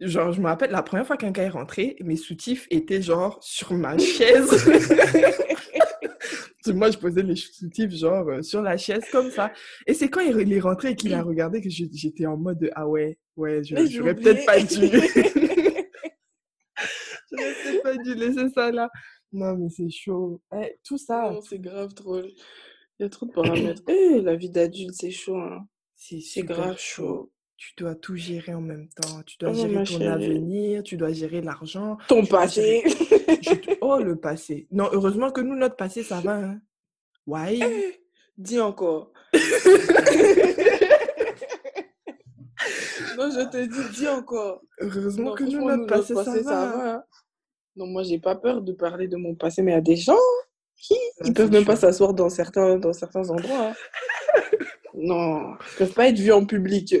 [0.00, 3.38] genre, je me rappelle, la première fois qu'un gars est rentré, mes soutifs étaient genre
[3.42, 4.48] sur ma chaise.
[6.74, 9.52] Moi, je posais les soutifs genre euh, sur la chaise comme ça.
[9.86, 12.70] Et c'est quand il est rentré et qu'il a regardé que j'étais en mode de,
[12.74, 14.66] ah ouais, ouais, j'aurais peut-être pas dû.
[17.32, 18.90] j'aurais peut-être pas dû laisser ça là.
[19.32, 20.42] Non, mais c'est chaud.
[20.54, 22.20] Eh, tout ça, c'est grave trop.
[22.20, 22.34] Il
[23.00, 23.82] y a trop de paramètres.
[23.88, 25.36] Eh, la vie d'adulte, c'est chaud.
[25.36, 25.66] Hein.
[25.96, 27.30] c'est grave chaud.
[27.58, 29.20] Tu dois tout gérer en même temps.
[29.26, 30.06] Tu dois Oh, gérer ton chérie.
[30.06, 31.98] avenir, tu dois gérer l'argent.
[32.06, 32.82] Ton passé.
[32.86, 34.68] gérer- je te- Oh, le passé.
[34.70, 36.36] Non, heureusement que nous, notre passé, ça va.
[36.36, 36.60] Hein.
[37.26, 37.58] Ouais.
[37.62, 38.00] Eh,
[38.36, 39.10] Dis encore.
[43.16, 44.62] non, je te dis, dis encore.
[44.80, 46.76] Heureusement Non, que nous, notre nous, passé, notre passé, ça ça va.
[46.76, 47.06] va.
[47.76, 49.96] Non, moi, j'ai pas peur de parler de mon passé, mais il y a des
[49.96, 50.16] gens,
[50.76, 50.94] qui,
[51.24, 53.70] ils peuvent même pas s'asseoir dans certains, dans certains endroits.
[53.70, 53.74] hein.
[54.94, 56.94] non, ils peuvent pas être vus en public.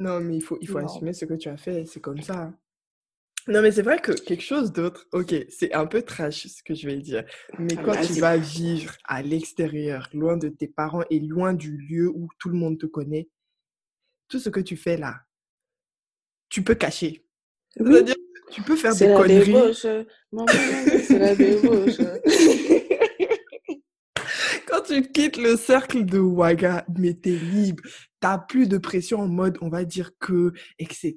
[0.00, 0.86] Non, mais il faut, il faut Non.
[0.86, 1.84] assumer ce que tu as fait.
[1.86, 2.52] C'est comme ça.
[3.48, 6.74] Non, mais c'est vrai que quelque chose d'autre, ok, c'est un peu trash ce que
[6.74, 7.24] je vais dire.
[7.58, 11.76] Mais Ah, quand tu vas vivre à l'extérieur, loin de tes parents et loin du
[11.78, 13.28] lieu où tout le monde te connaît,
[14.28, 15.22] tout ce que tu fais là,
[16.50, 17.24] tu peux cacher.
[17.80, 18.04] Oui,
[18.50, 19.46] tu peux faire c'est des la conneries.
[19.52, 19.84] débauche.
[20.32, 21.98] Maman, maman, c'est la débauche.
[24.88, 27.82] Tu quittes le cercle de Ouaga, mais t'es libre,
[28.20, 31.14] t'as plus de pression en mode on va dire que, etc.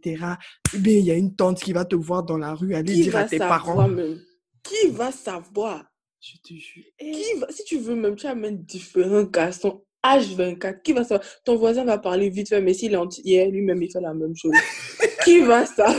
[0.84, 3.04] Mais il y a une tante qui va te voir dans la rue aller Qui
[3.04, 3.88] dire à tes parents.
[3.88, 4.20] même?
[4.64, 5.86] Qui va savoir?
[6.20, 6.84] Je te jure.
[7.00, 11.28] Qui va, si tu veux même, tu amènes différents garçons H24, qui va savoir?
[11.46, 14.36] Ton voisin va parler vite fait, mais s'il est entier, lui-même, il fait la même
[14.36, 14.52] chose.
[15.24, 15.96] Qui va savoir?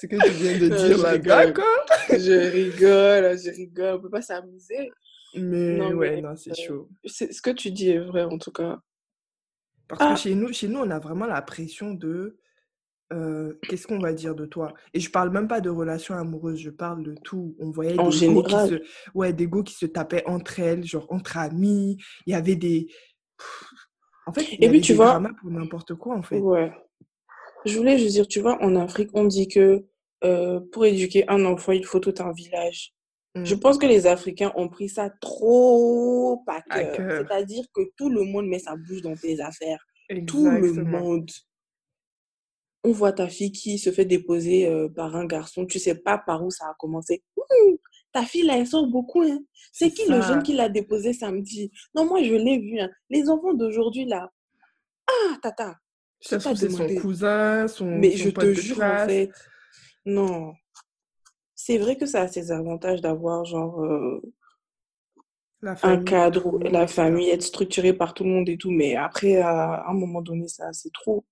[0.00, 1.64] Ce que tu viens de dire là, d'accord.
[2.10, 4.90] Je rigole, je rigole, on peut pas s'amuser.
[5.34, 6.88] Mais Non, ouais, mais, non, c'est euh, chaud.
[7.04, 8.78] C'est- Ce que tu dis est vrai, en tout cas.
[9.88, 10.14] Parce Ah.
[10.14, 12.38] que chez nous, chez nous, on a vraiment la pression de
[13.12, 14.74] euh, qu'est-ce qu'on va dire de toi?
[14.92, 17.54] Et je parle même pas de relations amoureuses, je parle de tout.
[17.60, 18.68] On voyait En des go qui général.
[18.68, 18.74] se,
[19.14, 21.98] ouais, des go qui se tapaient entre elles, genre entre amis.
[22.26, 22.88] Il y avait des,
[24.26, 26.22] en fait, il y Et puis, avait tu des vois, dramas pour n'importe quoi en
[26.22, 26.40] fait.
[26.40, 26.72] ouais.
[27.66, 29.84] Je voulais juste dire, tu vois, en Afrique, on dit que
[30.24, 32.94] euh, pour éduquer un enfant, il faut tout un village.
[33.34, 33.60] Je Mm.
[33.60, 36.96] pense que les Africains ont pris ça trop à cœur.
[36.96, 37.26] cœur.
[37.28, 39.84] C'est-à-dire que tout le monde met sa bouche dans tes affaires.
[40.26, 41.30] Tout le monde.
[42.84, 45.66] On voit ta fille qui se fait déposer euh, par un garçon.
[45.66, 47.22] Tu sais pas par où ça a commencé.
[48.12, 49.20] Ta fille, là, elle sort beaucoup.
[49.22, 49.40] Hein.
[49.72, 51.70] C'est qui le jeune qui l'a déposé samedi?
[51.94, 52.78] Non, moi, je l'ai vu.
[52.80, 52.88] hein.
[53.10, 54.30] Les enfants d'aujourd'hui, là.
[55.08, 55.76] Ah, tata.
[56.30, 59.06] Pas trouve, c'est son cousin, son, Mais son je pote te de jure, en classe.
[59.06, 59.30] fait,
[60.06, 60.54] non.
[61.54, 64.20] C'est vrai que ça a ses avantages d'avoir, genre, euh,
[65.62, 68.70] La un cadre, où la famille, être structurée par tout le monde et tout.
[68.70, 71.24] Mais après, à un moment donné, ça, c'est trop.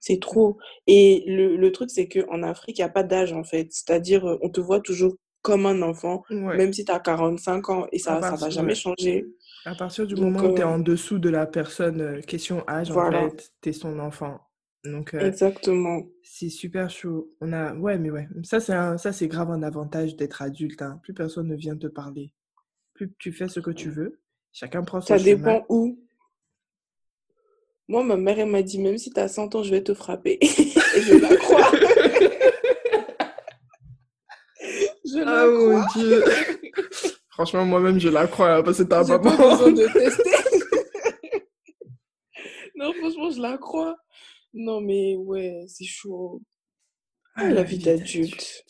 [0.00, 0.58] C'est trop.
[0.86, 3.68] Et le, le truc, c'est qu'en Afrique, il n'y a pas d'âge, en fait.
[3.72, 6.56] C'est-à-dire, euh, on te voit toujours comme un enfant, Ouais.
[6.56, 8.74] même si tu as 45 ans, et ça ça va jamais ouais.
[8.74, 9.26] changer.
[9.64, 12.20] À partir du Donc, moment où tu es euh, en dessous de la personne, euh,
[12.22, 14.40] question âge, en fait, tu es son enfant.
[14.84, 16.02] Donc, euh, exactement.
[16.22, 17.30] c'est super chaud.
[17.40, 17.74] On a...
[17.74, 18.96] Ouais, mais ouais, ça, c'est un...
[18.96, 20.80] ça, c'est grave un avantage d'être adulte.
[20.82, 21.00] hein.
[21.02, 22.32] Plus personne ne vient te parler.
[22.94, 24.20] Plus tu fais ce que tu veux.
[24.52, 25.36] Chacun prend son Ça chemin.
[25.36, 25.98] dépend où.
[27.88, 29.94] Moi, ma mère, elle m'a dit, même si tu as 100 ans, je vais te
[29.94, 30.38] frapper.
[30.42, 31.70] Et je la crois.
[35.04, 35.86] Je Ah la mon crois.
[35.94, 36.24] Dieu.
[37.38, 40.30] Franchement, moi-même, je la crois, hein, parce que ta J'ai pas besoin de tester.
[42.74, 43.96] Non, franchement, je la crois.
[44.52, 46.42] Non, mais ouais, c'est chaud.
[47.36, 48.64] Ah, Ah, la la vie d'adulte.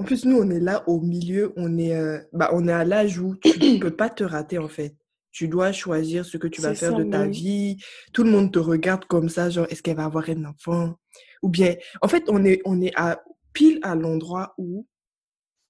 [0.00, 2.84] En plus, nous, on est là au milieu, on est, euh, bah, on est à
[2.84, 4.96] l'âge où tu ne peux pas te rater, en fait.
[5.30, 7.76] Tu dois choisir ce que tu vas faire ça de ta vie.
[8.12, 10.96] Tout le monde te regarde comme ça, genre, est-ce qu'elle va avoir un enfant?
[11.42, 14.88] Ou bien, en fait, on est, on est à, pile à l'endroit où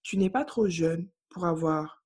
[0.02, 2.01] tu n'es pas trop jeune pour avoir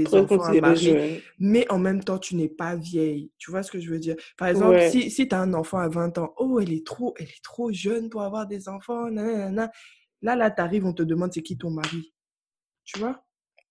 [0.00, 3.30] être enfants à marier, mais en même temps, tu n'es pas vieille.
[3.38, 4.16] Tu vois ce que je veux dire?
[4.38, 4.90] Par exemple, Ouais.
[4.90, 7.42] si, si tu as un enfant à 20 ans, oh, elle est trop, elle est
[7.44, 9.70] trop jeune pour avoir des enfants, nanana.
[10.22, 12.14] Là, là, t'arrives, on te demande c'est qui ton mari?
[12.84, 13.24] Tu vois?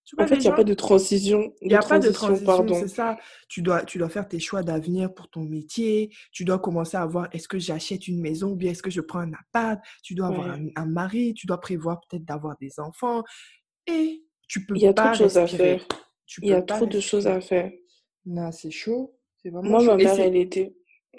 [0.03, 1.53] Tu vois En fait, il n'y a pas de transition.
[1.62, 2.73] Il n'y a pas de transition, pardon.
[2.73, 3.17] c'est ça.
[3.47, 6.12] Tu dois, tu dois faire tes choix d'avenir pour ton métier.
[6.31, 8.99] Tu dois commencer à voir est-ce que j'achète une maison ou bien est-ce que je
[8.99, 9.79] prends un appart?
[10.03, 11.34] Tu dois avoir un, un mari.
[11.36, 13.23] Tu dois prévoir peut-être d'avoir des enfants.
[13.88, 15.86] Et tu peux Il y a trop pas de choses à faire.
[16.25, 17.71] Tu Il y a pas trop de choses à faire.
[18.25, 19.15] Non, c'est chaud.
[19.43, 19.86] Vraiment Moi, chaud.
[19.88, 20.73] ma mère, elle était.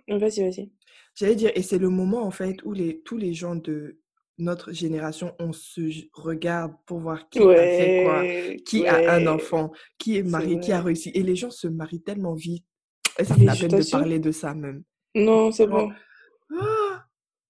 [0.09, 0.71] Vas-y, vas-y.
[1.15, 3.99] J'allais dire, et c'est le moment en fait où les, tous les gens de
[4.39, 5.81] notre génération, on se
[6.15, 10.59] regarde pour voir qui a fait quoi, Ouais, qui a un enfant, qui est marié,
[10.59, 11.11] qui a réussi.
[11.15, 12.65] Et les gens se marient tellement vite.
[13.19, 14.83] Et ça fait la peine de parler de ça même.
[15.15, 15.91] Non, c'est bon.
[16.59, 17.05] ah,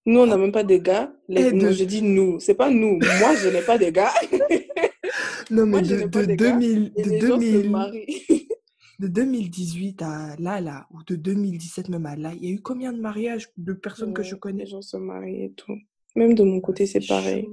[0.07, 1.15] Nous, on n'a même pas des gars.
[1.29, 1.43] Les...
[1.49, 2.41] Et Non, de- je dis nous.
[2.41, 2.99] C'est pas nous.
[2.99, 4.13] Moi, je n'ai pas des gars.
[5.53, 6.53] non, mais Moi, de, n'ai pas de des gars.
[6.53, 8.49] 2000, Et de les gens se 2000, marient.
[8.99, 12.61] de 2018 à là, là, ou de 2017 même à là, il y a eu
[12.63, 14.65] combien de mariages de personnes que je connais?
[14.65, 15.77] les gens se marient et tout.
[16.15, 17.49] Même de mon côté, c'est pareil.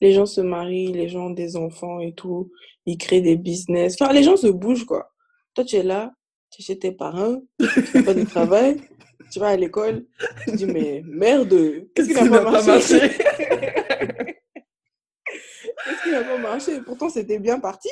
[0.00, 2.50] Les gens se marient, les gens ont des enfants et tout.
[2.86, 3.96] Ils créent des business.
[4.00, 5.10] Enfin, les gens se bougent, quoi.
[5.54, 6.12] Toi, tu es là,
[6.50, 8.76] tu es chez tes parents, tu fais pas de travail,
[9.32, 10.06] tu vas à l'école,
[10.44, 13.00] tu dis, mais merde, qu'est-ce qui n'a pas marché?
[15.88, 16.80] Qu'est-ce qui n'a pas marché?
[16.82, 17.88] Pourtant, c'était bien parti.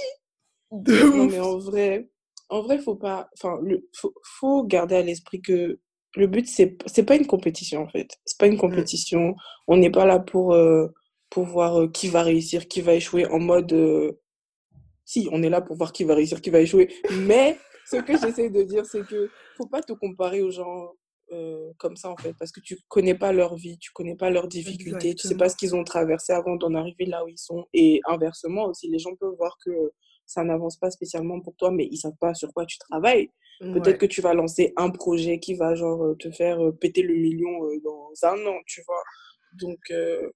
[0.71, 1.33] De Non, ouf.
[1.33, 2.11] mais en vrai,
[2.49, 5.79] en vrai, faut pas, enfin, le, faut, faut garder à l'esprit que
[6.17, 8.09] le but, c'est, c'est pas une compétition, en fait.
[8.25, 9.35] C'est pas une compétition.
[9.69, 10.89] On n'est pas là pour, euh,
[11.31, 14.13] pour voir euh, qui va réussir, qui va échouer en mode, euh,
[15.05, 16.93] si, on est là pour voir qui va réussir, qui va échouer.
[17.11, 20.93] Mais ce que j'essaie de dire, c'est que faut pas te comparer aux gens
[21.33, 24.31] euh, comme ça, en fait, parce que tu connais pas leur vie, tu connais pas
[24.31, 25.49] leurs difficultés, tu sais pas Exactement.
[25.49, 27.67] ce qu'ils ont traversé avant d'en arriver là où ils sont.
[27.73, 29.93] Et inversement aussi, les gens peuvent voir que
[30.27, 33.31] ça n'avance pas spécialement pour toi, mais ils savent pas sur quoi tu travailles.
[33.61, 37.01] Peut-être que tu vas lancer un projet qui va genre euh, te faire euh, péter
[37.03, 39.03] le million dans un an, tu vois.
[39.53, 40.31] Donc, euh,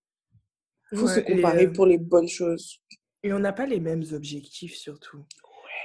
[0.94, 2.80] faut se Ouais, comparer pour les bonnes choses.
[3.22, 5.24] Et on n'a pas les mêmes objectifs surtout.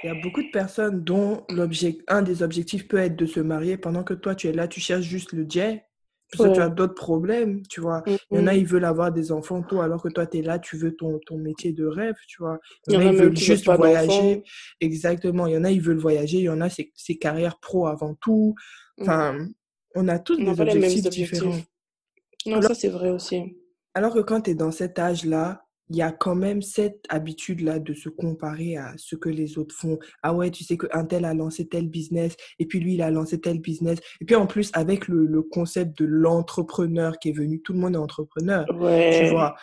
[0.06, 3.40] Il y a beaucoup de personnes dont l'object, un des objectifs peut être de se
[3.40, 5.82] marier pendant que toi tu es là, tu cherches juste le jet,
[6.30, 8.04] parce que tu as d'autres problèmes, tu vois.
[8.06, 8.58] Il y en a, Mhm.
[8.60, 11.18] ils veulent avoir des enfants tôt, alors que toi tu es là, tu veux ton,
[11.26, 12.60] ton métier de rêve, tu vois.
[12.86, 14.44] Il y en a ils veulent juste voyager.
[14.80, 15.48] Exactement.
[15.48, 16.36] Il y en a, ils veulent voyager.
[16.38, 18.54] Il y en a, c'est c'est carrière pro avant tout.
[18.98, 19.02] Mhm.
[19.02, 19.48] Enfin,
[19.96, 21.32] on a tous On des objectifs objectifs.
[21.32, 21.56] différents.
[22.46, 23.56] Non, Alors- ça c'est vrai aussi.
[23.94, 27.78] Alors que quand tu es dans cet âge-là, il y a quand même cette habitude-là
[27.78, 29.98] de se comparer à ce que les autres font.
[30.22, 33.10] Ah ouais, tu sais qu'un tel a lancé tel business, et puis lui, il a
[33.10, 33.98] lancé tel business.
[34.20, 37.78] Et puis en plus, avec le, le concept de l'entrepreneur qui est venu, tout le
[37.78, 39.54] monde est entrepreneur, tu vois.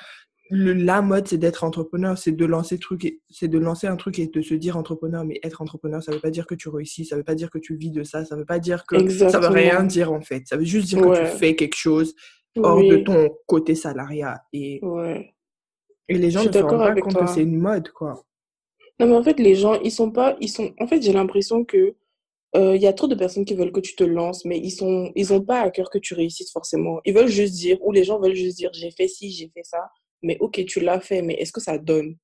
[0.50, 4.20] Le, la mode, c'est d'être entrepreneur, c'est de lancer truc, c'est de lancer un truc
[4.20, 5.26] et de se dire entrepreneur.
[5.26, 7.58] Mais être entrepreneur, ça veut pas dire que tu réussis, ça veut pas dire que
[7.58, 9.88] tu vis de ça, ça veut pas dire que, ça veut rien Exactement.
[9.88, 10.44] dire en fait.
[10.46, 12.14] Ça veut juste dire que tu fais quelque chose
[12.58, 14.42] hors de ton côté salariat.
[14.52, 15.34] Et Ouais.
[16.10, 18.24] Et les gens ne se rendent pas compte que c'est une mode, quoi.
[19.00, 21.66] Non, mais en fait, les gens, ils sont pas, ils sont, en fait, j'ai l'impression
[21.66, 21.96] que
[22.56, 24.72] euh, il y a trop de personnes qui veulent que tu te lances, mais ils
[24.72, 27.02] sont, ils ont pas à cœur que tu réussisses forcément.
[27.06, 29.64] Ils veulent juste dire, ou les gens veulent juste dire, j'ai fait ci, j'ai fait
[29.64, 29.90] ça,
[30.22, 32.16] mais ok, tu l'as fait, mais est-ce que ça donne?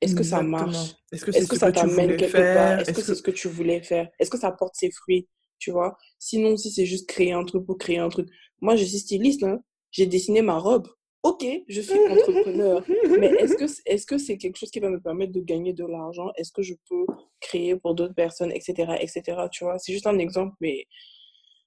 [0.00, 0.94] Est-ce que ça marche?
[1.12, 2.80] Est-ce que Est-ce que ce ça que tu t'amène quelque part?
[2.80, 4.08] Est-ce que c'est ce que tu voulais faire?
[4.18, 5.28] Est-ce que ça porte ses fruits?
[5.58, 5.96] Tu vois?
[6.18, 8.28] Sinon, si c'est juste créer un truc pour créer un truc.
[8.60, 9.60] Moi, je suis styliste, hein.
[9.92, 10.88] J'ai dessiné ma robe.
[11.22, 12.84] Ok, je suis entrepreneur.
[13.18, 15.84] Mais est-ce que est-ce que c'est quelque chose qui va me permettre de gagner de
[15.86, 16.32] l'argent?
[16.36, 17.06] Est-ce que je peux
[17.40, 19.78] créer pour d'autres personnes, etc., etc., tu vois?
[19.78, 20.86] C'est juste un exemple, mais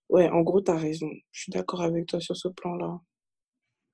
[0.10, 1.10] ouais, en gros, tu as raison.
[1.32, 3.00] Je suis d'accord avec toi sur ce plan-là.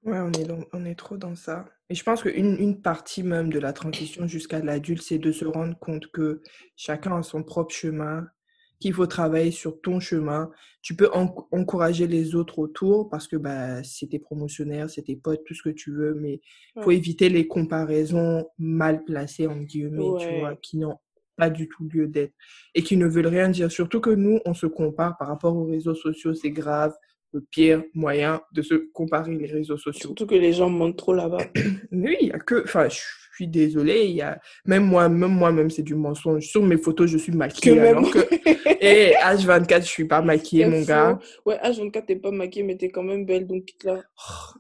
[0.04, 1.66] Ouais, on est, on est trop dans ça.
[1.90, 5.46] Et je pense qu'une une partie même de la transition jusqu'à l'adulte, c'est de se
[5.46, 6.42] rendre compte que
[6.76, 8.26] chacun a son propre chemin,
[8.82, 10.52] qu'il faut travailler sur ton chemin.
[10.82, 15.16] Tu peux en- encourager les autres autour parce que bah, c'est tes promotionnaires, c'est tes
[15.16, 16.42] potes, tout ce que tu veux, mais
[16.76, 16.98] il faut Ouais.
[16.98, 20.98] éviter les comparaisons mal placées, en guillemets, tu vois, qui n'ont
[21.38, 22.34] pas du tout lieu d'être
[22.76, 23.72] et qui ne veulent rien dire.
[23.72, 26.94] Surtout que nous, on se compare par rapport aux réseaux sociaux, c'est grave.
[27.34, 30.10] Le pire moyen de se comparer les réseaux sociaux.
[30.10, 31.46] Surtout que les gens mentent trop là-bas.
[31.94, 33.00] Oui, il y a que, enfin, je
[33.36, 36.46] suis désolée, il y a, même moi, même moi-même, c'est du mensonge.
[36.46, 37.98] Sur mes photos, je suis Que maquillée, même.
[37.98, 38.20] alors que,
[38.82, 41.20] et H24, je suis pas maquillée, mon gars.
[41.46, 44.02] Ouais, H24, t'es pas maquillée, mais t'es quand même belle, donc là.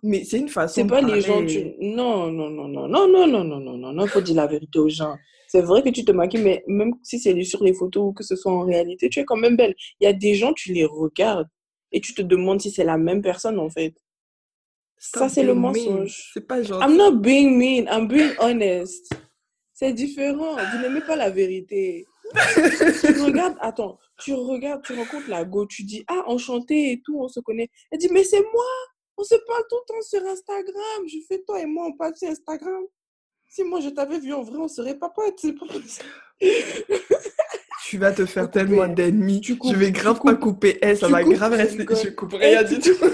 [0.03, 1.73] Mais c'est une façon C'est de pas les gens, tu...
[1.79, 4.79] Non, non, non, non, non, non, non, non, non, non, non, faut dire la vérité
[4.79, 5.15] aux gens.
[5.47, 8.23] C'est vrai que tu te maquilles, mais même si c'est sur les photos ou que
[8.23, 9.75] ce soit en réalité, tu es quand même belle.
[9.99, 11.47] Il y a des gens, tu les regardes
[11.91, 13.93] et tu te demandes si c'est la même personne, en fait.
[15.03, 16.29] Ça, c'est le mensonge.
[16.33, 16.97] C'est pas I'm gentil.
[16.97, 19.11] not being mean, I'm being honest.
[19.73, 20.55] C'est différent.
[20.55, 22.05] Vous n'aimez pas la vérité.
[23.01, 27.19] tu regardes, attends, tu regardes, tu rencontres la go, tu dis, ah, enchanté et tout,
[27.19, 27.67] on se connaît.
[27.91, 28.63] Elle dit, mais c'est moi,
[29.17, 31.07] on se parle tout le temps sur Instagram.
[31.07, 32.83] Je fais toi et moi, on parle sur Instagram.
[33.49, 35.41] Si moi je t'avais vu en vrai, on serait pas potes.
[35.41, 35.65] Pas.
[37.83, 39.41] Tu vas te faire tellement d'ennemis.
[39.41, 40.77] Tu Je coupes, vais tu grave pas couper.
[40.81, 41.85] Eh, ça Tu va grave rester.
[41.89, 43.05] Je coupe Eh, rien tu du tout.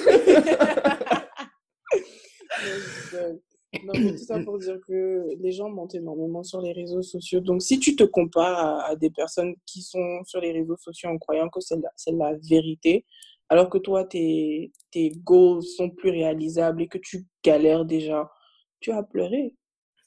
[3.20, 3.42] Rigole.
[3.84, 7.42] Non, mais tout ça pour dire que les gens mentent énormément sur les réseaux sociaux.
[7.42, 11.10] Donc, si tu te compares à, à des personnes qui sont sur les réseaux sociaux
[11.10, 11.92] en croyant que c'est la,
[12.32, 13.06] la vérité,
[13.50, 18.32] alors que toi, tes, tes goals sont plus réalisables et que tu galères déjà,
[18.80, 19.54] tu vas pleurer.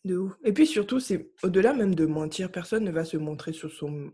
[0.06, 0.32] De ouf.
[0.44, 4.10] Et puis surtout, c'est au-delà même de mentir, personne ne va se montrer sur son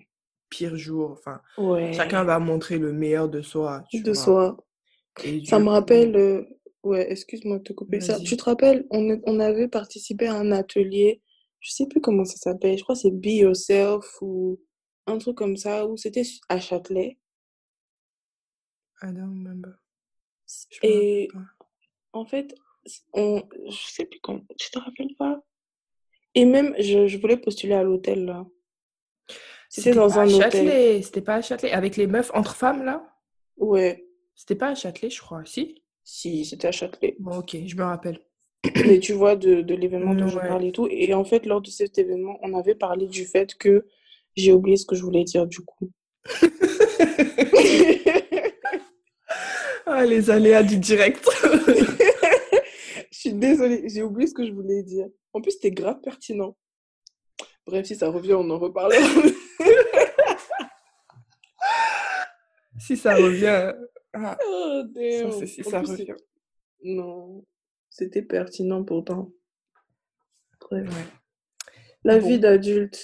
[0.50, 1.12] pire jour.
[1.12, 1.92] Enfin, Ouais.
[1.92, 4.14] chacun va montrer le meilleur de soi, De vois.
[4.14, 4.56] soi.
[5.24, 6.42] Et Ça me rappelle, euh,
[6.86, 8.18] ouais, excuse-moi de te couper ça.
[8.20, 11.22] Tu te rappelles, on, est- on avait participé à un atelier,
[11.60, 14.60] je sais plus comment ça s'appelle, je crois que c'est Be Yourself ou
[15.06, 17.18] un truc comme ça, où c'était à Châtelet.
[19.02, 19.74] I don't remember.
[20.70, 21.28] Je Et
[22.12, 22.54] en fait,
[23.12, 25.42] on, je sais plus comment, tu te rappelles pas?
[26.34, 28.46] Et même, je, je voulais postuler à l'hôtel, là.
[29.68, 30.50] C'était dans un hôtel.
[30.50, 31.02] Châtelet.
[31.02, 31.72] C'était pas à Châtelet.
[31.72, 33.06] Avec les meufs entre femmes, là?
[33.56, 35.44] Ouais, C'était pas à Châtelet, je crois.
[35.44, 35.82] Si?
[36.06, 37.16] Si, c'était à Châtelet.
[37.18, 38.20] Bon, ok, je me rappelle.
[38.86, 40.88] Mais tu vois, de, de l'événement dont je parle et tout.
[40.90, 43.86] Et en fait, lors de cet événement, on avait parlé du fait que
[44.36, 45.90] j'ai oublié ce que je voulais dire, du coup.
[49.88, 51.24] Ah, les aléas du direct.
[53.12, 55.06] Je suis désolée, j'ai oublié ce que je voulais dire.
[55.32, 56.56] En plus, c'était grave pertinent.
[57.66, 59.00] Bref, si ça revient, on en reparlera.
[62.78, 63.72] si ça revient.
[64.24, 65.46] Ah, Oh, ça, damn.
[65.46, 66.06] si ça plus,
[66.84, 67.44] Non,
[67.90, 69.30] c'était pertinent pourtant.
[70.70, 70.84] Ouais.
[72.04, 72.26] La Bon.
[72.28, 72.98] vie d'adulte.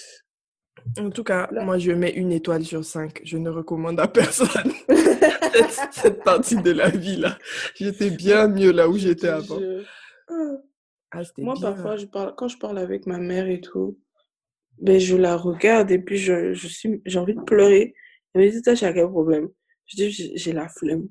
[0.97, 1.63] En tout cas, Là.
[1.63, 3.21] moi, je mets une étoile sur cinq.
[3.23, 4.47] Je ne recommande à personne
[4.89, 7.37] cette, cette partie de la vie là.
[7.75, 9.59] J'étais bien mieux là où j'étais avant.
[10.27, 11.21] Ah.
[11.37, 11.61] Moi, bien.
[11.61, 13.99] parfois, je parle, quand je parle avec ma mère et tout,
[14.79, 17.93] ben, je la regarde et puis je, je suis, j'ai envie de pleurer.
[18.33, 19.49] Elle me dit, t'as quel problème?
[19.85, 21.07] Je dis, j'ai la flemme.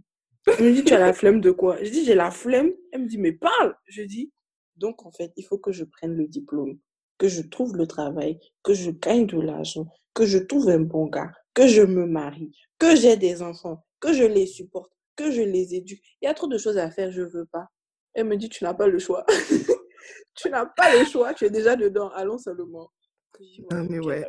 [0.46, 1.82] Elle me dit, tu as la flemme de quoi?
[1.82, 2.70] Je dis, j'ai la flemme.
[2.92, 3.76] Elle me dit, mais parle!
[3.86, 4.32] Je dis,
[4.76, 6.78] donc, en fait, il faut que je prenne le diplôme,
[7.18, 11.06] que je trouve le travail, que je gagne de l'argent, que je trouve un bon
[11.06, 15.42] gars, que je me marie, que j'ai des enfants, que je les supporte, que je
[15.42, 16.02] les éduque.
[16.20, 17.68] Il y a trop de choses à faire, je veux pas.
[18.14, 19.24] Elle me dit, tu n'as pas le choix.
[20.34, 22.90] tu n'as pas le choix, tu es déjà dedans, allons seulement.
[23.38, 24.24] Je dis, Ah, mais ouais.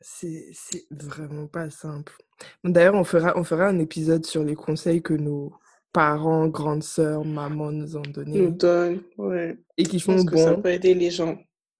[0.00, 0.52] C'est
[0.90, 2.16] vraiment pas simple.
[2.64, 5.52] D'ailleurs, on fera, on fera un épisode sur les conseils que nos
[5.92, 9.58] parents, grandes sœurs, mamans nous ont Nous donnés donne, ouais.
[9.78, 11.38] et qui font que ça bon peut aider les gens.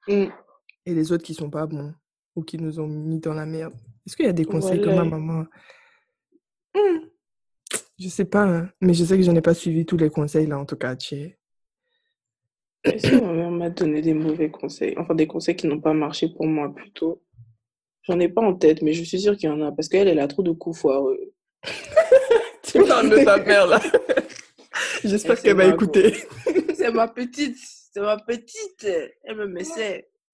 [0.09, 0.27] Mm.
[0.87, 1.93] et les autres qui sont pas bons
[2.37, 3.75] ou qui nous ont mis dans la merde.
[4.07, 5.05] Est-ce qu'il y a des conseils que Voilà.
[5.05, 5.47] ma maman...
[6.75, 7.07] Hmm.
[7.99, 10.47] Je sais pas, hein, mais je sais que je n'ai pas suivi tous les conseils
[10.47, 10.95] là en tout cas.
[10.95, 11.39] Tchè.
[12.85, 14.95] Est-ce que ma mère m'a donné des mauvais conseils?
[14.99, 17.23] Enfin, des conseils qui n'ont pas marché pour moi plutôt.
[18.09, 20.09] J'en ai pas en tête, mais je suis sûre qu'il y en a parce qu'elle,
[20.09, 21.19] elle a trop de coups foireux.
[22.63, 23.81] Tu parles de ta mère là.
[25.05, 26.15] J'espère qu'elle va écouter.
[26.75, 27.57] C'est ma petite,
[27.93, 28.87] c'est ma petite.
[29.25, 29.63] Elle me met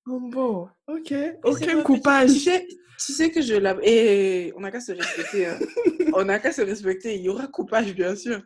[0.08, 1.14] Oh bon, ok.
[1.44, 2.32] Aucun coupage.
[2.32, 3.76] Tu sais, tu sais que je la...
[3.82, 5.46] Et on n'a qu'à se respecter.
[5.46, 5.58] hein.
[6.14, 7.14] on n'a qu'à se respecter.
[7.14, 8.42] Il y aura coupage, bien sûr.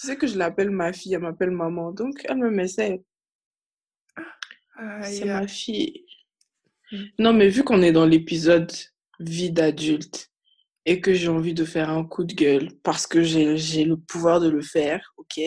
[0.00, 1.92] Tu sais que je l'appelle ma fille, elle m'appelle maman.
[1.92, 2.84] Donc, elle me met ça.
[4.76, 6.03] Aïe, C'est ma fille.
[7.18, 8.72] Non, mais vu qu'on est dans l'épisode
[9.20, 10.30] vie d'adulte
[10.86, 14.40] et que j'ai envie de faire un coup de gueule parce que j'ai le pouvoir
[14.40, 15.40] de le faire, ok?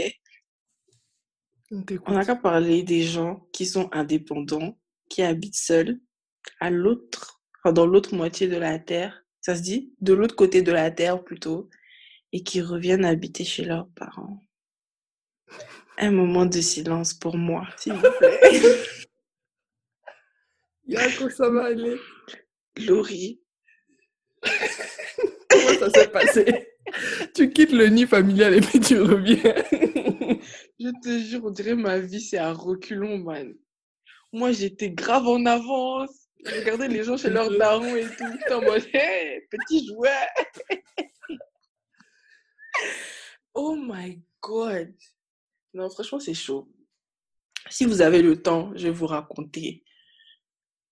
[2.06, 4.80] On n'a qu'à parler des gens qui sont indépendants,
[5.10, 6.00] qui habitent seuls,
[6.60, 9.94] à l'autre, enfin, dans l'autre moitié de la Terre, ça se dit?
[10.00, 11.70] De l'autre côté de la Terre plutôt,
[12.32, 14.44] et qui reviennent habiter chez leurs parents.
[15.98, 18.62] Un moment de silence pour moi, s'il vous plaît.
[20.88, 21.98] Yako, ça va aller.
[22.86, 23.42] Laurie,
[25.50, 26.68] Comment ça s'est passé?
[27.34, 29.56] Tu quittes le nid familial et puis tu reviens.
[30.80, 33.54] je te jure, on dirait ma vie, c'est à reculons, man.
[34.32, 36.30] Moi, j'étais grave en avance.
[36.46, 38.26] Je regardais les gens chez leurs darons et tout.
[38.32, 40.10] J'étais en mode, hey, petit jouet.
[43.54, 44.94] oh my God.
[45.74, 46.70] Non, franchement, c'est chaud.
[47.70, 49.84] Si vous avez le temps, je vais vous raconter.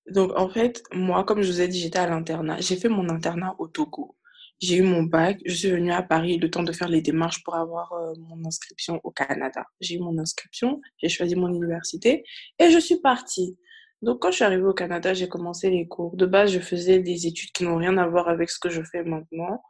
[0.09, 2.59] Donc, en fait, moi, comme je vous ai dit, j'étais à l'internat.
[2.59, 4.15] J'ai fait mon internat au Togo.
[4.59, 5.39] J'ai eu mon bac.
[5.45, 8.45] Je suis venue à Paris le temps de faire les démarches pour avoir euh, mon
[8.45, 9.65] inscription au Canada.
[9.81, 12.23] J'ai eu mon inscription, j'ai choisi mon université
[12.59, 13.57] et je suis partie.
[14.01, 16.15] Donc, quand je suis arrivée au Canada, j'ai commencé les cours.
[16.15, 18.81] De base, je faisais des études qui n'ont rien à voir avec ce que je
[18.83, 19.61] fais maintenant.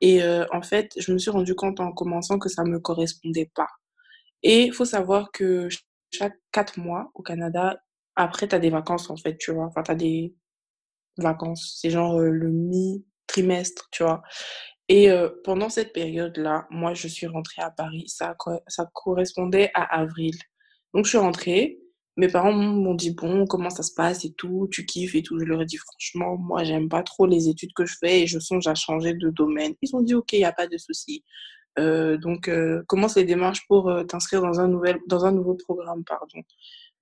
[0.00, 3.50] Et euh, en fait, je me suis rendu compte en commençant que ça me correspondait
[3.54, 3.68] pas.
[4.42, 5.68] Et il faut savoir que
[6.12, 7.80] chaque quatre mois au Canada,
[8.16, 9.66] après, tu as des vacances, en fait, tu vois?
[9.66, 10.34] Enfin, tu as des
[11.18, 11.78] vacances.
[11.80, 14.22] C'est genre le mi-trimestre, tu vois?
[14.88, 15.08] Et
[15.44, 18.04] pendant cette période-là, moi, je suis rentrée à Paris.
[18.08, 18.36] Ça,
[18.66, 20.34] ça correspondait à avril.
[20.94, 21.78] Donc, je suis rentrée.
[22.16, 25.38] mes parents m'ont dit, bon, comment ça se passe et tout, tu kiffes et tout?
[25.38, 28.26] Je leur ai dit, franchement, moi, j'aime pas trop les études que je fais et
[28.26, 29.74] je songe à changer de domaine.
[29.82, 31.24] Ils ont dit, ok, il n'y a pas de souci.
[31.78, 36.04] Donc, euh, commence les démarches pour t'inscrire dans, un nouvel, dans un nouveau programme.
[36.04, 36.42] pardon.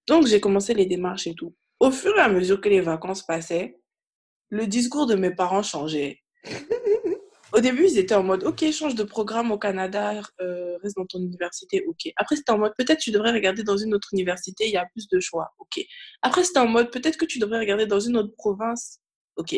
[0.09, 1.55] Donc, j'ai commencé les démarches et tout.
[1.81, 3.79] Au fur et à mesure que les vacances passaient,
[4.51, 6.21] le discours de mes parents changeait.
[7.53, 11.07] Au début, ils étaient en mode, OK, change de programme au Canada, euh, reste dans
[11.07, 12.13] ton université, OK.
[12.17, 14.85] Après, c'était en mode, peut-être tu devrais regarder dans une autre université, il y a
[14.93, 15.83] plus de choix, OK.
[16.21, 19.01] Après, c'était en mode, peut-être que tu devrais regarder dans une autre province,
[19.37, 19.57] OK.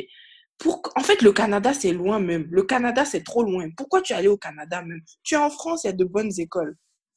[0.59, 0.83] Pour...
[0.95, 2.47] En fait, le Canada, c'est loin même.
[2.51, 3.69] Le Canada, c'est trop loin.
[3.77, 5.01] Pourquoi tu es allé au Canada même?
[5.25, 6.77] Tu es en France, il y a de bonnes écoles.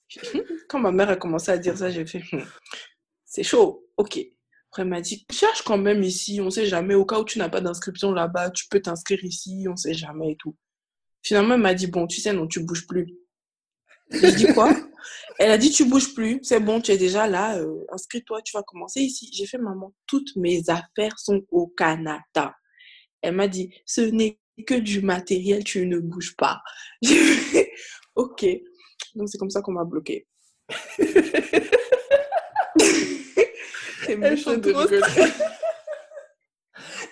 [0.70, 2.44] Quand ma mère a commencé à dire ça, j'ai fait, hmm,
[3.34, 4.20] c'est chaud, OK.
[4.70, 7.40] Après, elle m'a dit, cherche quand même ici, on sait jamais, au cas où tu
[7.40, 10.56] n'as pas d'inscription là-bas, tu peux t'inscrire ici, on sait jamais et tout.
[11.24, 13.12] Finalement, elle m'a dit, bon, tu sais, non, tu bouges plus.
[14.12, 14.72] J'ai dit quoi?
[15.40, 18.56] Elle a dit, tu bouges plus, c'est bon, tu es déjà là, euh, inscris-toi, tu
[18.56, 19.32] vas commencer ici.
[19.34, 22.54] J'ai fait, maman, toutes mes affaires sont au Canada.
[23.22, 26.62] Elle m'a dit, ce n'est que du matériel, tu ne bouges pas.
[28.16, 28.46] ok.
[29.16, 30.28] Donc, c'est comme ça qu'on m'a bloqué.
[34.14, 34.72] c'est méchant de.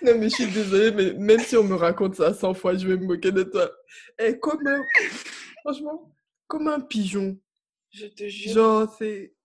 [0.04, 2.88] Non, mais je suis désolée, mais même si on me raconte ça 100 fois, je
[2.88, 3.72] vais me moquer de toi.
[4.18, 4.82] Et comme un...
[5.62, 6.12] Franchement,
[6.48, 7.38] comme un pigeon.
[7.92, 8.54] Je te jure.
[8.54, 9.36] Genre, c'est...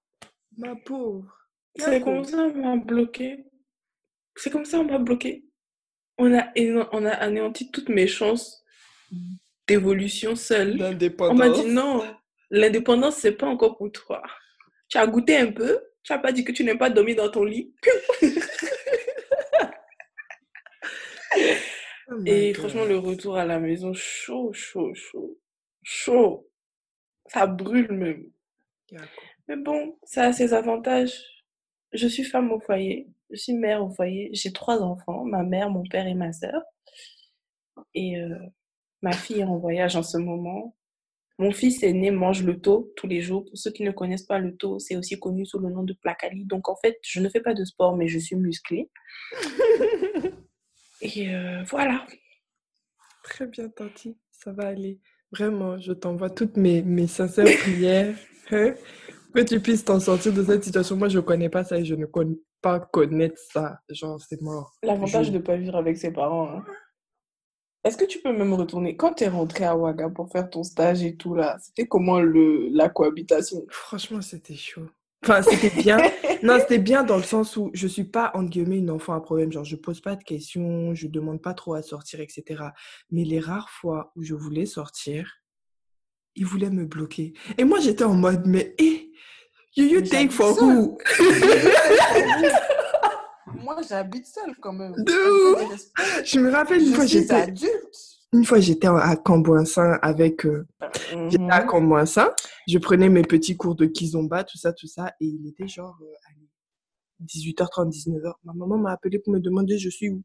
[0.57, 1.31] Ma pauvre.
[1.77, 3.45] C'est comme ça on m'a bloqué.
[4.35, 5.45] C'est comme ça on m'a bloqué.
[6.17, 6.47] On a,
[6.93, 8.65] on a anéanti toutes mes chances
[9.67, 10.81] d'évolution seule.
[11.21, 12.03] On m'a dit non,
[12.51, 14.23] l'indépendance, c'est pas encore pour toi.
[14.89, 17.31] Tu as goûté un peu, tu n'as pas dit que tu n'aimes pas dormir dans
[17.31, 17.75] ton lit.
[22.09, 25.37] Oh Et franchement, le retour à la maison, chaud, chaud, chaud,
[25.83, 26.49] chaud.
[27.27, 28.31] Ça brûle même.
[29.49, 31.21] Mais bon, ça a ses avantages.
[31.93, 35.69] Je suis femme au foyer, je suis mère au foyer, j'ai trois enfants, ma mère,
[35.69, 36.63] mon père et ma sœur.
[37.93, 38.39] Et euh,
[39.03, 40.77] ma fille est en voyage en ce moment.
[41.39, 43.45] Mon fils aîné mange le taux tous les jours.
[43.45, 45.93] Pour ceux qui ne connaissent pas le taux, c'est aussi connu sous le nom de
[45.93, 46.45] placali.
[46.47, 48.91] Donc en fait, je ne fais pas de sport, mais je suis musclée.
[51.03, 52.07] Et euh, voilà.
[53.23, 54.17] Très bien, Tanti.
[54.31, 54.99] Ça va aller.
[55.31, 58.15] Vraiment, je t'envoie toutes mes, mes sincères prières.
[58.51, 58.75] Hein,
[59.35, 60.97] que tu puisses t'en sortir de cette situation.
[60.97, 63.81] Moi, je ne connais pas ça et je ne connais pas connaître ça.
[63.91, 64.73] Genre, c'est mort.
[64.83, 66.49] L'avantage de ne pas vivre avec ses parents.
[66.49, 66.65] Hein.
[67.87, 70.65] Est-ce que tu peux même retourner Quand tu es rentré à Ouaga pour faire ton
[70.65, 73.65] stage et tout là, c'était comment le, la cohabitation?
[73.69, 74.89] Franchement, c'était chaud.
[75.23, 75.99] Enfin, c'était bien.
[76.43, 79.21] non, c'était bien dans le sens où je suis pas, entre guillemets, une enfant à
[79.21, 79.53] problème.
[79.53, 82.61] Genre, je pose pas de questions, je demande pas trop à sortir, etc.
[83.13, 85.37] Mais les rares fois où je voulais sortir,
[86.35, 87.35] ils voulaient me bloquer.
[87.57, 89.13] Et moi, j'étais en mode, mais, hé,
[89.77, 90.99] you, you take for who?
[93.67, 94.95] Moi, j'habite seule quand même.
[96.25, 97.97] Je me rappelle une fois, j'étais adulte.
[98.33, 100.47] Une fois, j'étais à Cambouinsin avec.
[100.47, 100.67] Euh,
[101.31, 101.67] j'étais à mhm.
[101.67, 102.31] Cambouinsin.
[102.69, 105.13] Je prenais mes petits cours de kizomba, tout ça, tout ça.
[105.21, 105.99] Et il était genre
[107.25, 108.35] 18h30, 19h.
[108.45, 110.23] Ma maman m'a appelé pour me demander je suis où?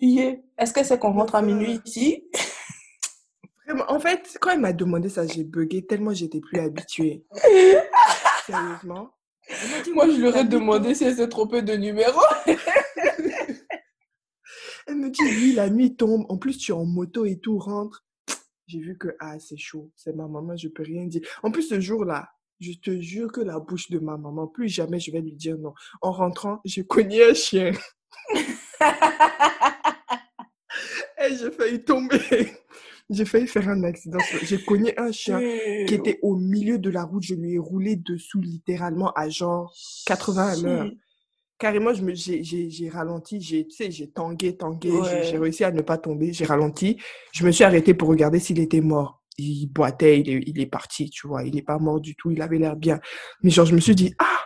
[0.00, 0.36] Yeah.
[0.58, 2.24] Est-ce que c'est qu'on rentre à minuit ici?
[3.64, 7.24] Vraiment, en fait, quand elle m'a demandé ça, j'ai bugué tellement j'étais plus habituée.
[8.46, 9.10] Sérieusement.
[9.94, 12.20] Moi, je lui ai demandé si elle s'est trompée de numéro.
[14.86, 16.26] Elle me dit, oui, la nuit tombe.
[16.28, 18.04] En plus, tu es en moto et tout, rentre.
[18.66, 19.90] J'ai vu que, ah, c'est chaud.
[19.96, 21.22] C'est ma maman, je peux rien dire.
[21.42, 22.28] En plus, ce jour-là,
[22.60, 25.58] je te jure que la bouche de ma maman, plus jamais je vais lui dire
[25.58, 25.74] non.
[26.00, 27.72] En rentrant, j'ai cogné un chien.
[28.34, 28.44] et
[31.36, 32.52] j'ai failli tomber.
[33.10, 34.18] J'ai failli faire un accident.
[34.42, 35.38] J'ai cogné un chien
[35.86, 37.22] qui était au milieu de la route.
[37.22, 39.74] Je lui ai roulé dessous littéralement à genre
[40.06, 40.90] 80 à l'heure
[41.62, 44.90] carrément, j'ai, j'ai, ralenti, j'ai, tu sais, j'ai tangué, tangué,
[45.22, 46.96] j'ai, réussi à ne pas tomber, j'ai ralenti.
[47.32, 49.22] Je me suis arrêtée pour regarder s'il était mort.
[49.38, 51.44] Il boitait, il est, il est parti, tu vois.
[51.44, 52.98] Il n'est pas mort du tout, il avait l'air bien.
[53.44, 54.40] Mais genre, je me suis dit, ah!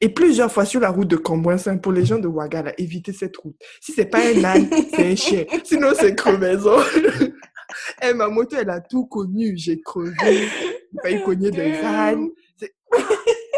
[0.00, 3.36] Et plusieurs fois sur la route de Cambouin-Saint, pour les gens de Ouagala, évitez cette
[3.36, 3.56] route.
[3.80, 5.44] Si c'est pas un âne, c'est un chien.
[5.64, 6.76] Sinon, c'est crevaison.
[8.02, 9.54] Et ma moto, elle a tout connu.
[9.56, 12.30] J'ai crevé, j'ai failli cogner des ânes.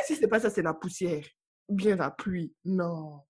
[0.06, 1.24] Si c'est pas ça, c'est la poussière
[1.68, 2.52] bien la pluie.
[2.64, 3.20] Non.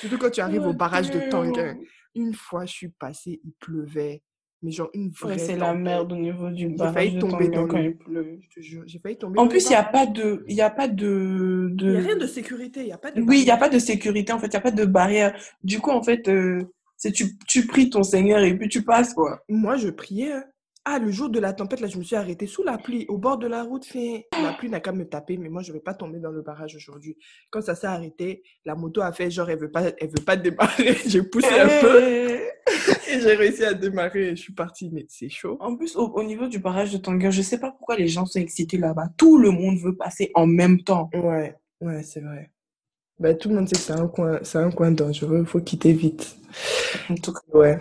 [0.00, 1.76] Surtout quand tu arrives au barrage de Tanguin.
[2.14, 4.22] Une fois, je suis passée, il pleuvait.
[4.62, 5.36] Mais genre une vraie.
[5.36, 8.38] c'est la merde au niveau du barrage de tomber dans quand il pleut.
[8.40, 9.38] Je te jure, j'ai failli tomber.
[9.38, 11.86] En plus, il n'y a pas de, il y a pas de, de...
[11.86, 12.80] Il n'y a rien de sécurité.
[12.80, 13.20] Il y a pas de.
[13.20, 14.32] Oui, il n'y a pas de sécurité.
[14.32, 15.38] En fait, il n'y a pas de barrière.
[15.62, 16.62] Du coup, en fait, euh,
[16.96, 19.44] c'est tu, tu pries ton Seigneur et puis tu passes quoi.
[19.50, 20.32] Moi, je priais.
[20.32, 20.44] Hein.
[20.86, 23.16] Ah, le jour de la tempête, là, je me suis arrêtée sous la pluie, au
[23.16, 23.86] bord de la route.
[23.86, 24.26] Fait...
[24.42, 26.42] La pluie n'a qu'à me taper, mais moi, je ne vais pas tomber dans le
[26.42, 27.16] barrage aujourd'hui.
[27.50, 30.24] Quand ça s'est arrêté, la moto a fait genre, elle ne veut, pas, elle veut
[30.24, 30.94] pas démarrer.
[31.06, 32.40] J'ai poussé un peu
[33.08, 34.28] et j'ai réussi à démarrer.
[34.28, 35.56] Et je suis partie, mais c'est chaud.
[35.60, 38.08] En plus, au, au niveau du barrage de Tanguy, je ne sais pas pourquoi les
[38.08, 39.08] gens sont excités là-bas.
[39.16, 41.08] Tout le monde veut passer en même temps.
[41.14, 42.50] Ouais, ouais, c'est vrai.
[43.18, 45.60] Bah, tout le monde sait que c'est un coin, c'est un coin dangereux, il faut
[45.60, 46.36] quitter vite.
[47.08, 47.78] En tout cas, Ouais.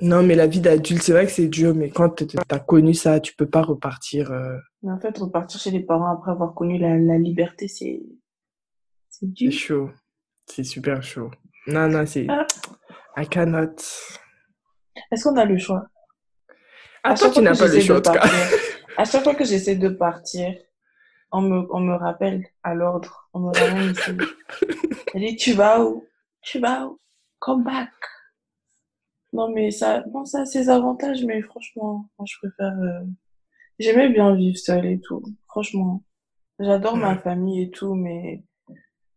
[0.00, 2.92] Non, mais la vie d'adulte, c'est vrai que c'est dur, mais quand tu as connu
[2.94, 4.32] ça, tu peux pas repartir.
[4.32, 8.02] euh, mais en fait, repartir chez les parents après avoir connu la, la liberté, c'est
[9.08, 9.52] c'est c'est dur.
[9.52, 9.90] chaud.
[10.46, 11.30] C'est super chaud.
[11.68, 12.26] Non, non, c'est.
[12.28, 12.46] Ah.
[13.16, 13.76] I cannot.
[15.12, 15.86] Est-ce qu'on a le choix?
[17.04, 18.18] Ah, À toi, tu fois n'as que pas le j'essaie choix, en de tout cas.
[18.20, 18.58] partir,
[18.96, 20.54] à chaque fois que j'essaie de partir,
[21.30, 23.28] on me, on me rappelle à l'ordre.
[23.34, 24.10] On me ramène ici.
[25.14, 26.04] Elle dit, tu vas où?
[26.42, 26.98] Tu vas où?
[27.38, 27.90] Come back.
[29.32, 33.00] Non, mais ça, non, ça a ses avantages, mais franchement, moi, je préfère, euh,
[33.78, 35.22] j'aimais bien vivre seule et tout.
[35.48, 36.02] Franchement.
[36.60, 38.44] J'adore ma famille et tout, mais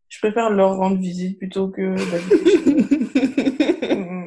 [0.09, 1.95] je préfère leur rendre visite plutôt que.
[3.95, 4.25] Mm,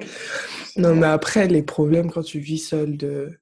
[0.64, 1.00] c'est Non, bon.
[1.00, 3.38] mais après, les problèmes quand tu vis seul de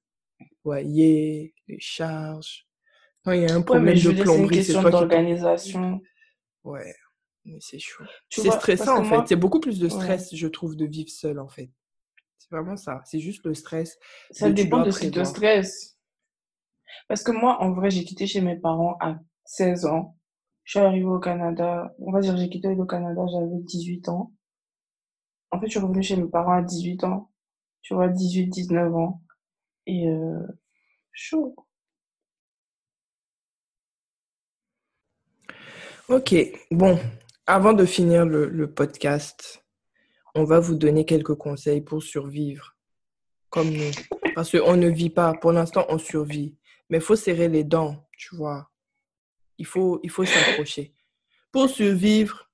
[0.65, 2.67] loyer, les charges.
[3.25, 4.97] Quand il y a un Ouais, problème mais je de plomberie, c'est question toi qui.
[4.99, 6.01] d'organisation.
[6.65, 6.95] Ouais,
[7.45, 8.05] mais c'est chaud.
[8.31, 9.29] C'est stressant, en fait.
[9.29, 9.91] C'est beaucoup plus de ouais.
[9.91, 11.71] stress, je trouve, de vivre seul, en fait.
[12.49, 13.01] C'est vraiment ça.
[13.05, 13.99] C'est juste le stress
[14.31, 15.27] Ça dépend de ce qui te prévoir.
[15.27, 15.99] stresse.
[17.09, 20.17] Parce que moi, en vrai, j'ai quitté chez mes parents à 16 ans.
[20.65, 21.95] Je suis arrivée au Canada.
[21.99, 24.33] On va dire, j'ai quitté le Canada, j'avais 18 ans.
[25.51, 27.31] En fait, je suis revenue chez mes parents à 18 ans.
[27.83, 29.23] Tu vois, 18, 19 ans.
[29.87, 30.41] Et euh,
[31.13, 31.55] chaud.
[36.09, 36.35] Ok,
[36.71, 36.99] bon,
[37.47, 39.65] avant de finir le, le podcast,
[40.37, 42.77] on va vous donner quelques conseils pour survivre,
[43.49, 43.91] comme nous.
[44.35, 46.55] Parce qu'on ne vit pas, pour l'instant, on survit.
[46.91, 48.71] Mais il faut serrer les dents, tu vois.
[49.59, 50.93] Il faut, il faut s'accrocher.
[51.51, 52.51] Pour survivre,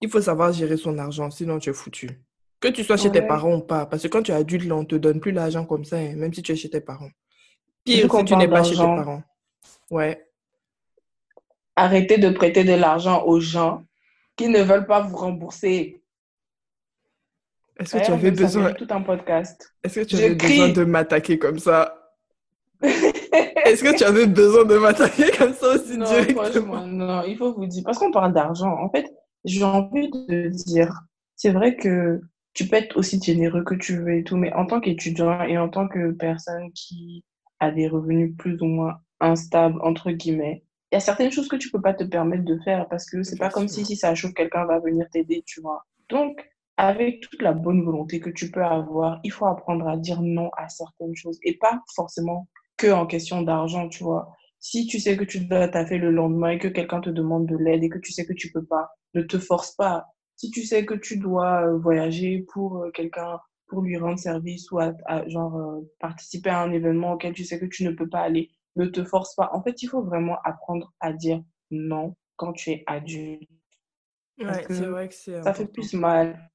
[0.00, 2.08] il faut savoir gérer son argent, sinon tu es foutu.
[2.60, 4.76] Que tu sois chez tes parents ou pas, parce que quand tu es adulte, là,
[4.76, 6.80] on ne te donne plus l'argent comme ça, hein, même si tu es chez tes
[6.80, 7.10] parents.
[7.84, 9.22] Pire, si qu'on tu n'es pas chez tes parents.
[9.90, 10.26] Ouais.
[11.76, 13.84] arrêtez de prêter de l'argent aux gens
[14.36, 16.01] qui ne veulent pas vous rembourser.
[17.78, 19.74] Est-ce que tu avais besoin, mérite tout un podcast.
[19.82, 21.98] est-ce que tu Je avais besoin de m'attaquer comme ça?
[22.82, 26.44] Est-ce que tu avais besoin de m'attaquer comme ça aussi Non, directement?
[26.44, 27.82] franchement, non, il faut vous dire.
[27.84, 28.76] Parce qu'on parle d'argent.
[28.82, 29.06] En fait,
[29.44, 31.00] j'ai envie de dire,
[31.36, 32.20] c'est vrai que
[32.54, 35.56] tu peux être aussi généreux que tu veux et tout, mais en tant qu'étudiant et
[35.58, 37.24] en tant que personne qui
[37.60, 41.56] a des revenus plus ou moins instables, entre guillemets, il y a certaines choses que
[41.56, 44.14] tu peux pas te permettre de faire parce que c'est pas comme si, si ça
[44.14, 45.86] chauffe, quelqu'un va venir t'aider, tu vois.
[46.10, 46.44] Donc,
[46.82, 50.50] avec toute la bonne volonté que tu peux avoir, il faut apprendre à dire non
[50.56, 54.32] à certaines choses et pas forcément que en question d'argent, tu vois.
[54.58, 57.56] Si tu sais que tu dois taffer le lendemain et que quelqu'un te demande de
[57.56, 60.06] l'aide et que tu sais que tu peux pas, ne te force pas.
[60.34, 64.68] Si tu sais que tu dois euh, voyager pour euh, quelqu'un, pour lui rendre service
[64.72, 67.92] ou à, à, genre euh, participer à un événement auquel tu sais que tu ne
[67.92, 69.50] peux pas aller, ne te force pas.
[69.52, 73.48] En fait, il faut vraiment apprendre à dire non quand tu es adulte.
[74.40, 76.50] Ouais, c'est vrai que c'est ça fait plus mal.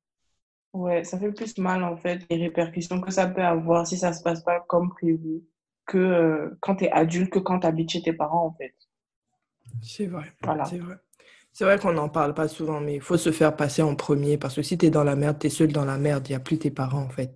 [0.77, 4.13] Ouais, ça fait plus mal en fait, les répercussions que ça peut avoir si ça
[4.13, 5.41] se passe pas comme prévu,
[5.87, 8.75] que euh, quand tu es adulte, que quand tu habites chez tes parents en fait.
[9.81, 10.65] C'est vrai, Voilà.
[10.65, 10.95] c'est vrai.
[11.51, 14.37] C'est vrai qu'on n'en parle pas souvent, mais il faut se faire passer en premier
[14.37, 16.33] parce que si tu es dans la merde, tu es seul dans la merde, il
[16.33, 17.33] n'y a plus tes parents en fait.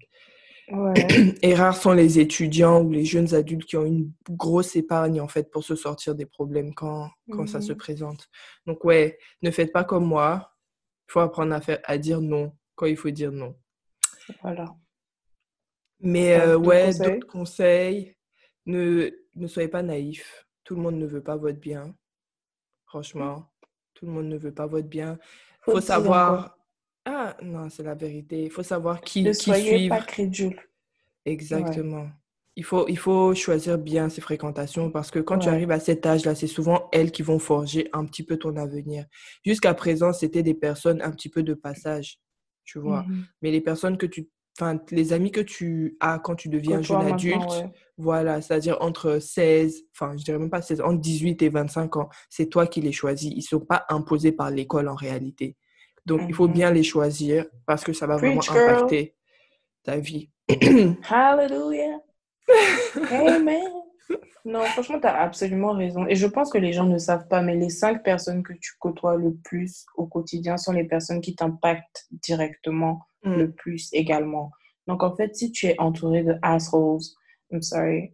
[0.71, 1.07] Ouais.
[1.41, 5.27] Et rares sont les étudiants ou les jeunes adultes qui ont une grosse épargne en
[5.27, 7.77] fait pour se sortir des problèmes quand, quand ça se Mhm.
[7.79, 8.29] présente.
[8.67, 10.51] Donc ouais, ne faites pas comme moi.
[11.09, 13.55] Il faut apprendre à faire, à dire non quand il faut dire non.
[14.41, 14.65] Voilà.
[15.99, 17.13] Mais euh, ouais, conseils?
[17.13, 18.15] d'autres conseils,
[18.65, 20.47] ne, ne soyez pas naïfs.
[20.63, 21.95] Tout le monde ne veut pas votre bien.
[22.87, 23.51] Franchement,
[23.93, 25.19] tout le monde ne veut pas votre bien.
[25.21, 26.57] Il Faut faut savoir...
[27.05, 28.45] Ah non, c'est la vérité.
[28.45, 30.05] Il faut savoir qui, Ne qui soyez pas suivre.
[30.07, 30.55] crédule.
[30.55, 31.33] Ouais.
[31.33, 32.09] Exactement.
[32.55, 36.03] Il faut, il faut choisir bien ses fréquentations parce que quand tu arrives à cet
[36.07, 39.05] âge-là, c'est souvent elles qui vont forger un petit peu ton avenir.
[39.45, 42.19] Jusqu'à présent, c'était des personnes un petit peu de passage,
[42.63, 43.03] tu vois.
[43.03, 43.25] Mhm.
[43.41, 47.01] Mais les personnes que tu, enfin, les amis que tu as quand tu deviens jeune
[47.13, 47.71] adulte, ouais.
[47.97, 52.09] voilà, c'est-à-dire entre 16, enfin, je dirais même pas 16, entre 18 et 25 ans,
[52.29, 53.31] c'est toi qui les choisis.
[53.31, 55.55] Ils ne sont pas imposés par l'école en réalité.
[56.05, 56.53] Donc, il faut Mhm.
[56.53, 58.57] bien les choisir parce que ça va vraiment girl.
[58.57, 59.15] impacter
[59.83, 60.29] ta vie.
[61.09, 61.99] Hallelujah.
[63.11, 63.71] Amen.
[64.45, 66.07] Non, franchement, tu as absolument raison.
[66.07, 68.71] Et je pense que les gens ne savent pas, mais les cinq personnes que tu
[68.79, 73.35] côtoies le plus au quotidien sont les personnes qui t'impactent directement Mm.
[73.35, 74.51] le plus également.
[74.87, 77.01] Donc, en fait, si tu es entouré de assholes,
[77.51, 78.13] I'm sorry,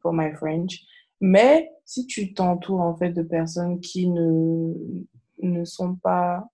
[0.00, 0.80] for my French.
[1.20, 4.74] Mais si tu t'entoures en fait de personnes qui ne,
[5.42, 6.48] ne sont pas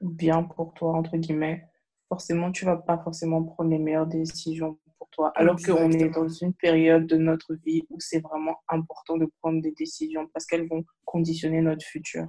[0.00, 1.64] bien pour toi, entre guillemets,
[2.08, 4.78] forcément, tu vas pas forcément prendre les meilleures décisions
[5.14, 5.32] toi.
[5.34, 9.62] Alors qu'on est dans une période de notre vie où c'est vraiment important de prendre
[9.62, 12.26] des décisions parce qu'elles vont conditionner notre futur.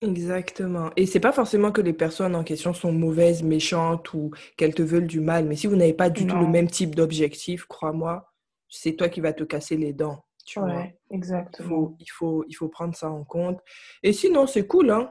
[0.00, 0.90] Exactement.
[0.96, 4.82] Et c'est pas forcément que les personnes en question sont mauvaises, méchantes ou qu'elles te
[4.82, 8.32] veulent du mal, mais si vous n'avez pas du tout le même type d'objectif, crois-moi,
[8.68, 10.24] c'est toi qui vas te casser les dents.
[10.46, 10.68] Tu vois.
[10.68, 11.68] Ouais, Il exactement.
[11.68, 13.58] faut, il, faut, il faut prendre ça en compte.
[14.02, 15.10] Et sinon, c'est cool, hein.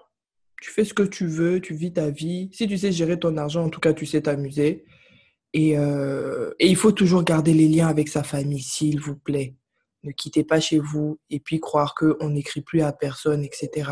[0.62, 2.50] Tu fais ce que tu veux, tu vis ta vie.
[2.52, 4.86] Si tu sais gérer ton argent, en tout cas, tu sais t'amuser.
[5.58, 9.56] Et, euh, et il faut toujours garder les liens avec sa famille, s'il vous plaît.
[10.04, 13.90] Ne quittez pas chez vous et puis croire qu'on n'écrit plus à personne, etc.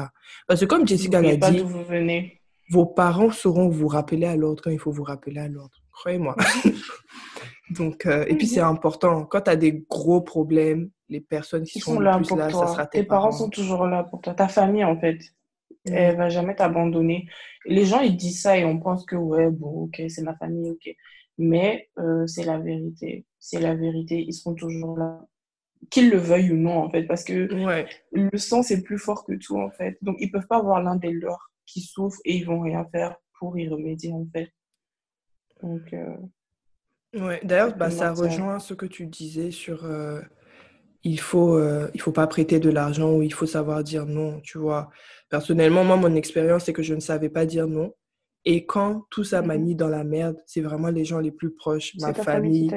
[0.47, 2.39] Parce que comme Jessica l'a dit, d'où vous venez.
[2.69, 5.75] vos parents sauront vous rappeler à l'ordre quand il faut vous rappeler à l'ordre.
[5.91, 6.35] Croyez-moi.
[7.71, 9.25] Donc, euh, et puis c'est important.
[9.25, 12.51] Quand tu as des gros problèmes, les personnes qui Ils sont là plus pour là,
[12.51, 14.35] ça sera tes, Tes parents sont toujours là pour toi.
[14.35, 15.17] Ta famille, en fait,
[15.85, 15.93] Mm.
[15.93, 17.27] elle va jamais t'abandonner.
[17.65, 20.71] Les gens, ils disent ça et on pense que, ouais, bon, ok, c'est ma famille,
[20.71, 20.95] ok.
[21.37, 23.25] Mais euh, c'est la vérité.
[23.39, 24.23] C'est la vérité.
[24.25, 25.25] Ils seront toujours là.
[25.91, 27.03] Qu'ils le veuillent ou non, en fait.
[27.03, 27.87] Parce que Ouais.
[28.11, 29.97] le sang, c'est plus fort que tout, en fait.
[30.01, 33.15] Donc, ils peuvent pas voir l'un des leurs qui souffre et ils vont rien faire
[33.39, 34.49] pour y remédier, en fait.
[35.61, 36.15] Donc, euh,
[37.13, 37.39] Ouais.
[37.43, 40.21] D'ailleurs, bah, ça rejoint ce que tu disais sur euh,
[41.03, 41.57] il faut
[41.93, 44.89] il faut pas prêter de l'argent ou il faut savoir dire non, tu vois.
[45.29, 47.93] Personnellement, moi, mon expérience, c'est que je ne savais pas dire non.
[48.45, 49.63] Et quand tout ça m'a Mhm.
[49.63, 52.71] mis dans la merde, c'est vraiment les gens les plus proches, ma famille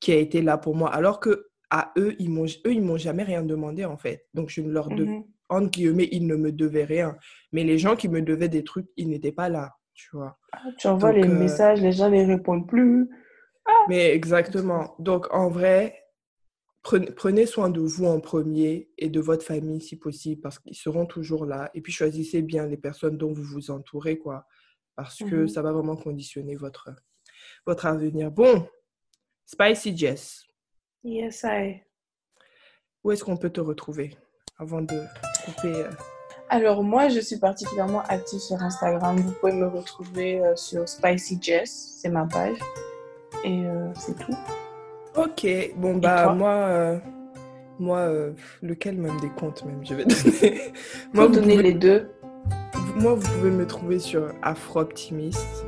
[0.00, 0.92] qui a été là pour moi.
[0.92, 4.26] Alors que à eux, ils m'ont eux, ils m'ont jamais rien demandé en fait.
[4.34, 5.24] Donc je ne leur devais Mhm.
[5.48, 7.16] entre guillemets, ils ne me devaient rien.
[7.52, 10.38] Mais les gens qui me devaient des trucs, ils n'étaient pas là, tu vois.
[10.78, 13.08] Tu envoies Donc, les euh, messages, les gens ne répondent plus.
[13.88, 14.94] Mais exactement.
[14.98, 15.94] Donc, en vrai,
[16.82, 20.76] prenez, prenez soin de vous en premier et de votre famille si possible, parce qu'ils
[20.76, 21.70] seront toujours là.
[21.74, 24.46] Et puis, choisissez bien les personnes dont vous vous entourez, quoi,
[24.96, 25.48] parce que Mhm.
[25.48, 26.90] ça va vraiment conditionner votre,
[27.66, 28.30] votre avenir.
[28.30, 28.66] Bon,
[29.44, 30.44] Spicy Jess,
[31.04, 31.82] Yes, I.
[33.04, 34.16] où est-ce qu'on peut te retrouver
[34.58, 34.98] avant de
[35.44, 35.90] couper euh,
[36.48, 39.16] Alors, moi, je suis particulièrement active sur Instagram.
[39.18, 42.58] Vous pouvez me retrouver euh, sur Spicy Jess, c'est ma page.
[43.44, 44.34] Et euh, c'est tout.
[45.14, 47.00] Ok, bon, bah, moi,
[47.78, 48.08] moi
[48.62, 50.72] lequel même des comptes, même, je vais donner?
[51.12, 52.10] Moi, moi, vous donner pouvez- les deux.
[52.96, 55.66] Moi, vous pouvez me trouver sur Afro Optimiste.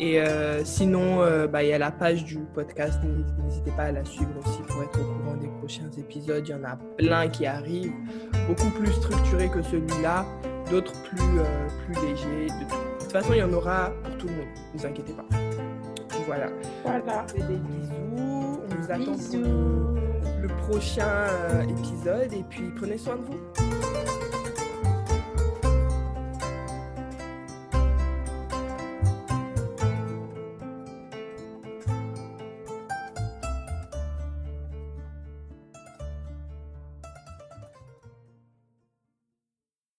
[0.00, 2.98] Et euh, sinon, euh, bah, il y a la page du podcast.
[3.04, 6.44] N'hésitez- pas à la suivre aussi pour être au courant des prochains épisodes.
[6.46, 7.92] Il y en a plein qui arrivent,
[8.48, 10.24] beaucoup plus structurés que celui-là,
[10.70, 12.46] d'autres plus, euh, plus légers.
[12.46, 14.46] De, de toute façon, il y en aura pour tout le monde.
[14.74, 15.24] Ne vous inquiétez pas.
[16.26, 16.46] Voilà.
[16.84, 17.26] Voilà.
[17.34, 17.94] Des bisous.
[18.16, 19.38] On vous attend pour Bisous.
[19.38, 21.26] le, le prochain
[21.68, 22.32] épisode.
[22.32, 24.33] Et puis, prenez soin de vous.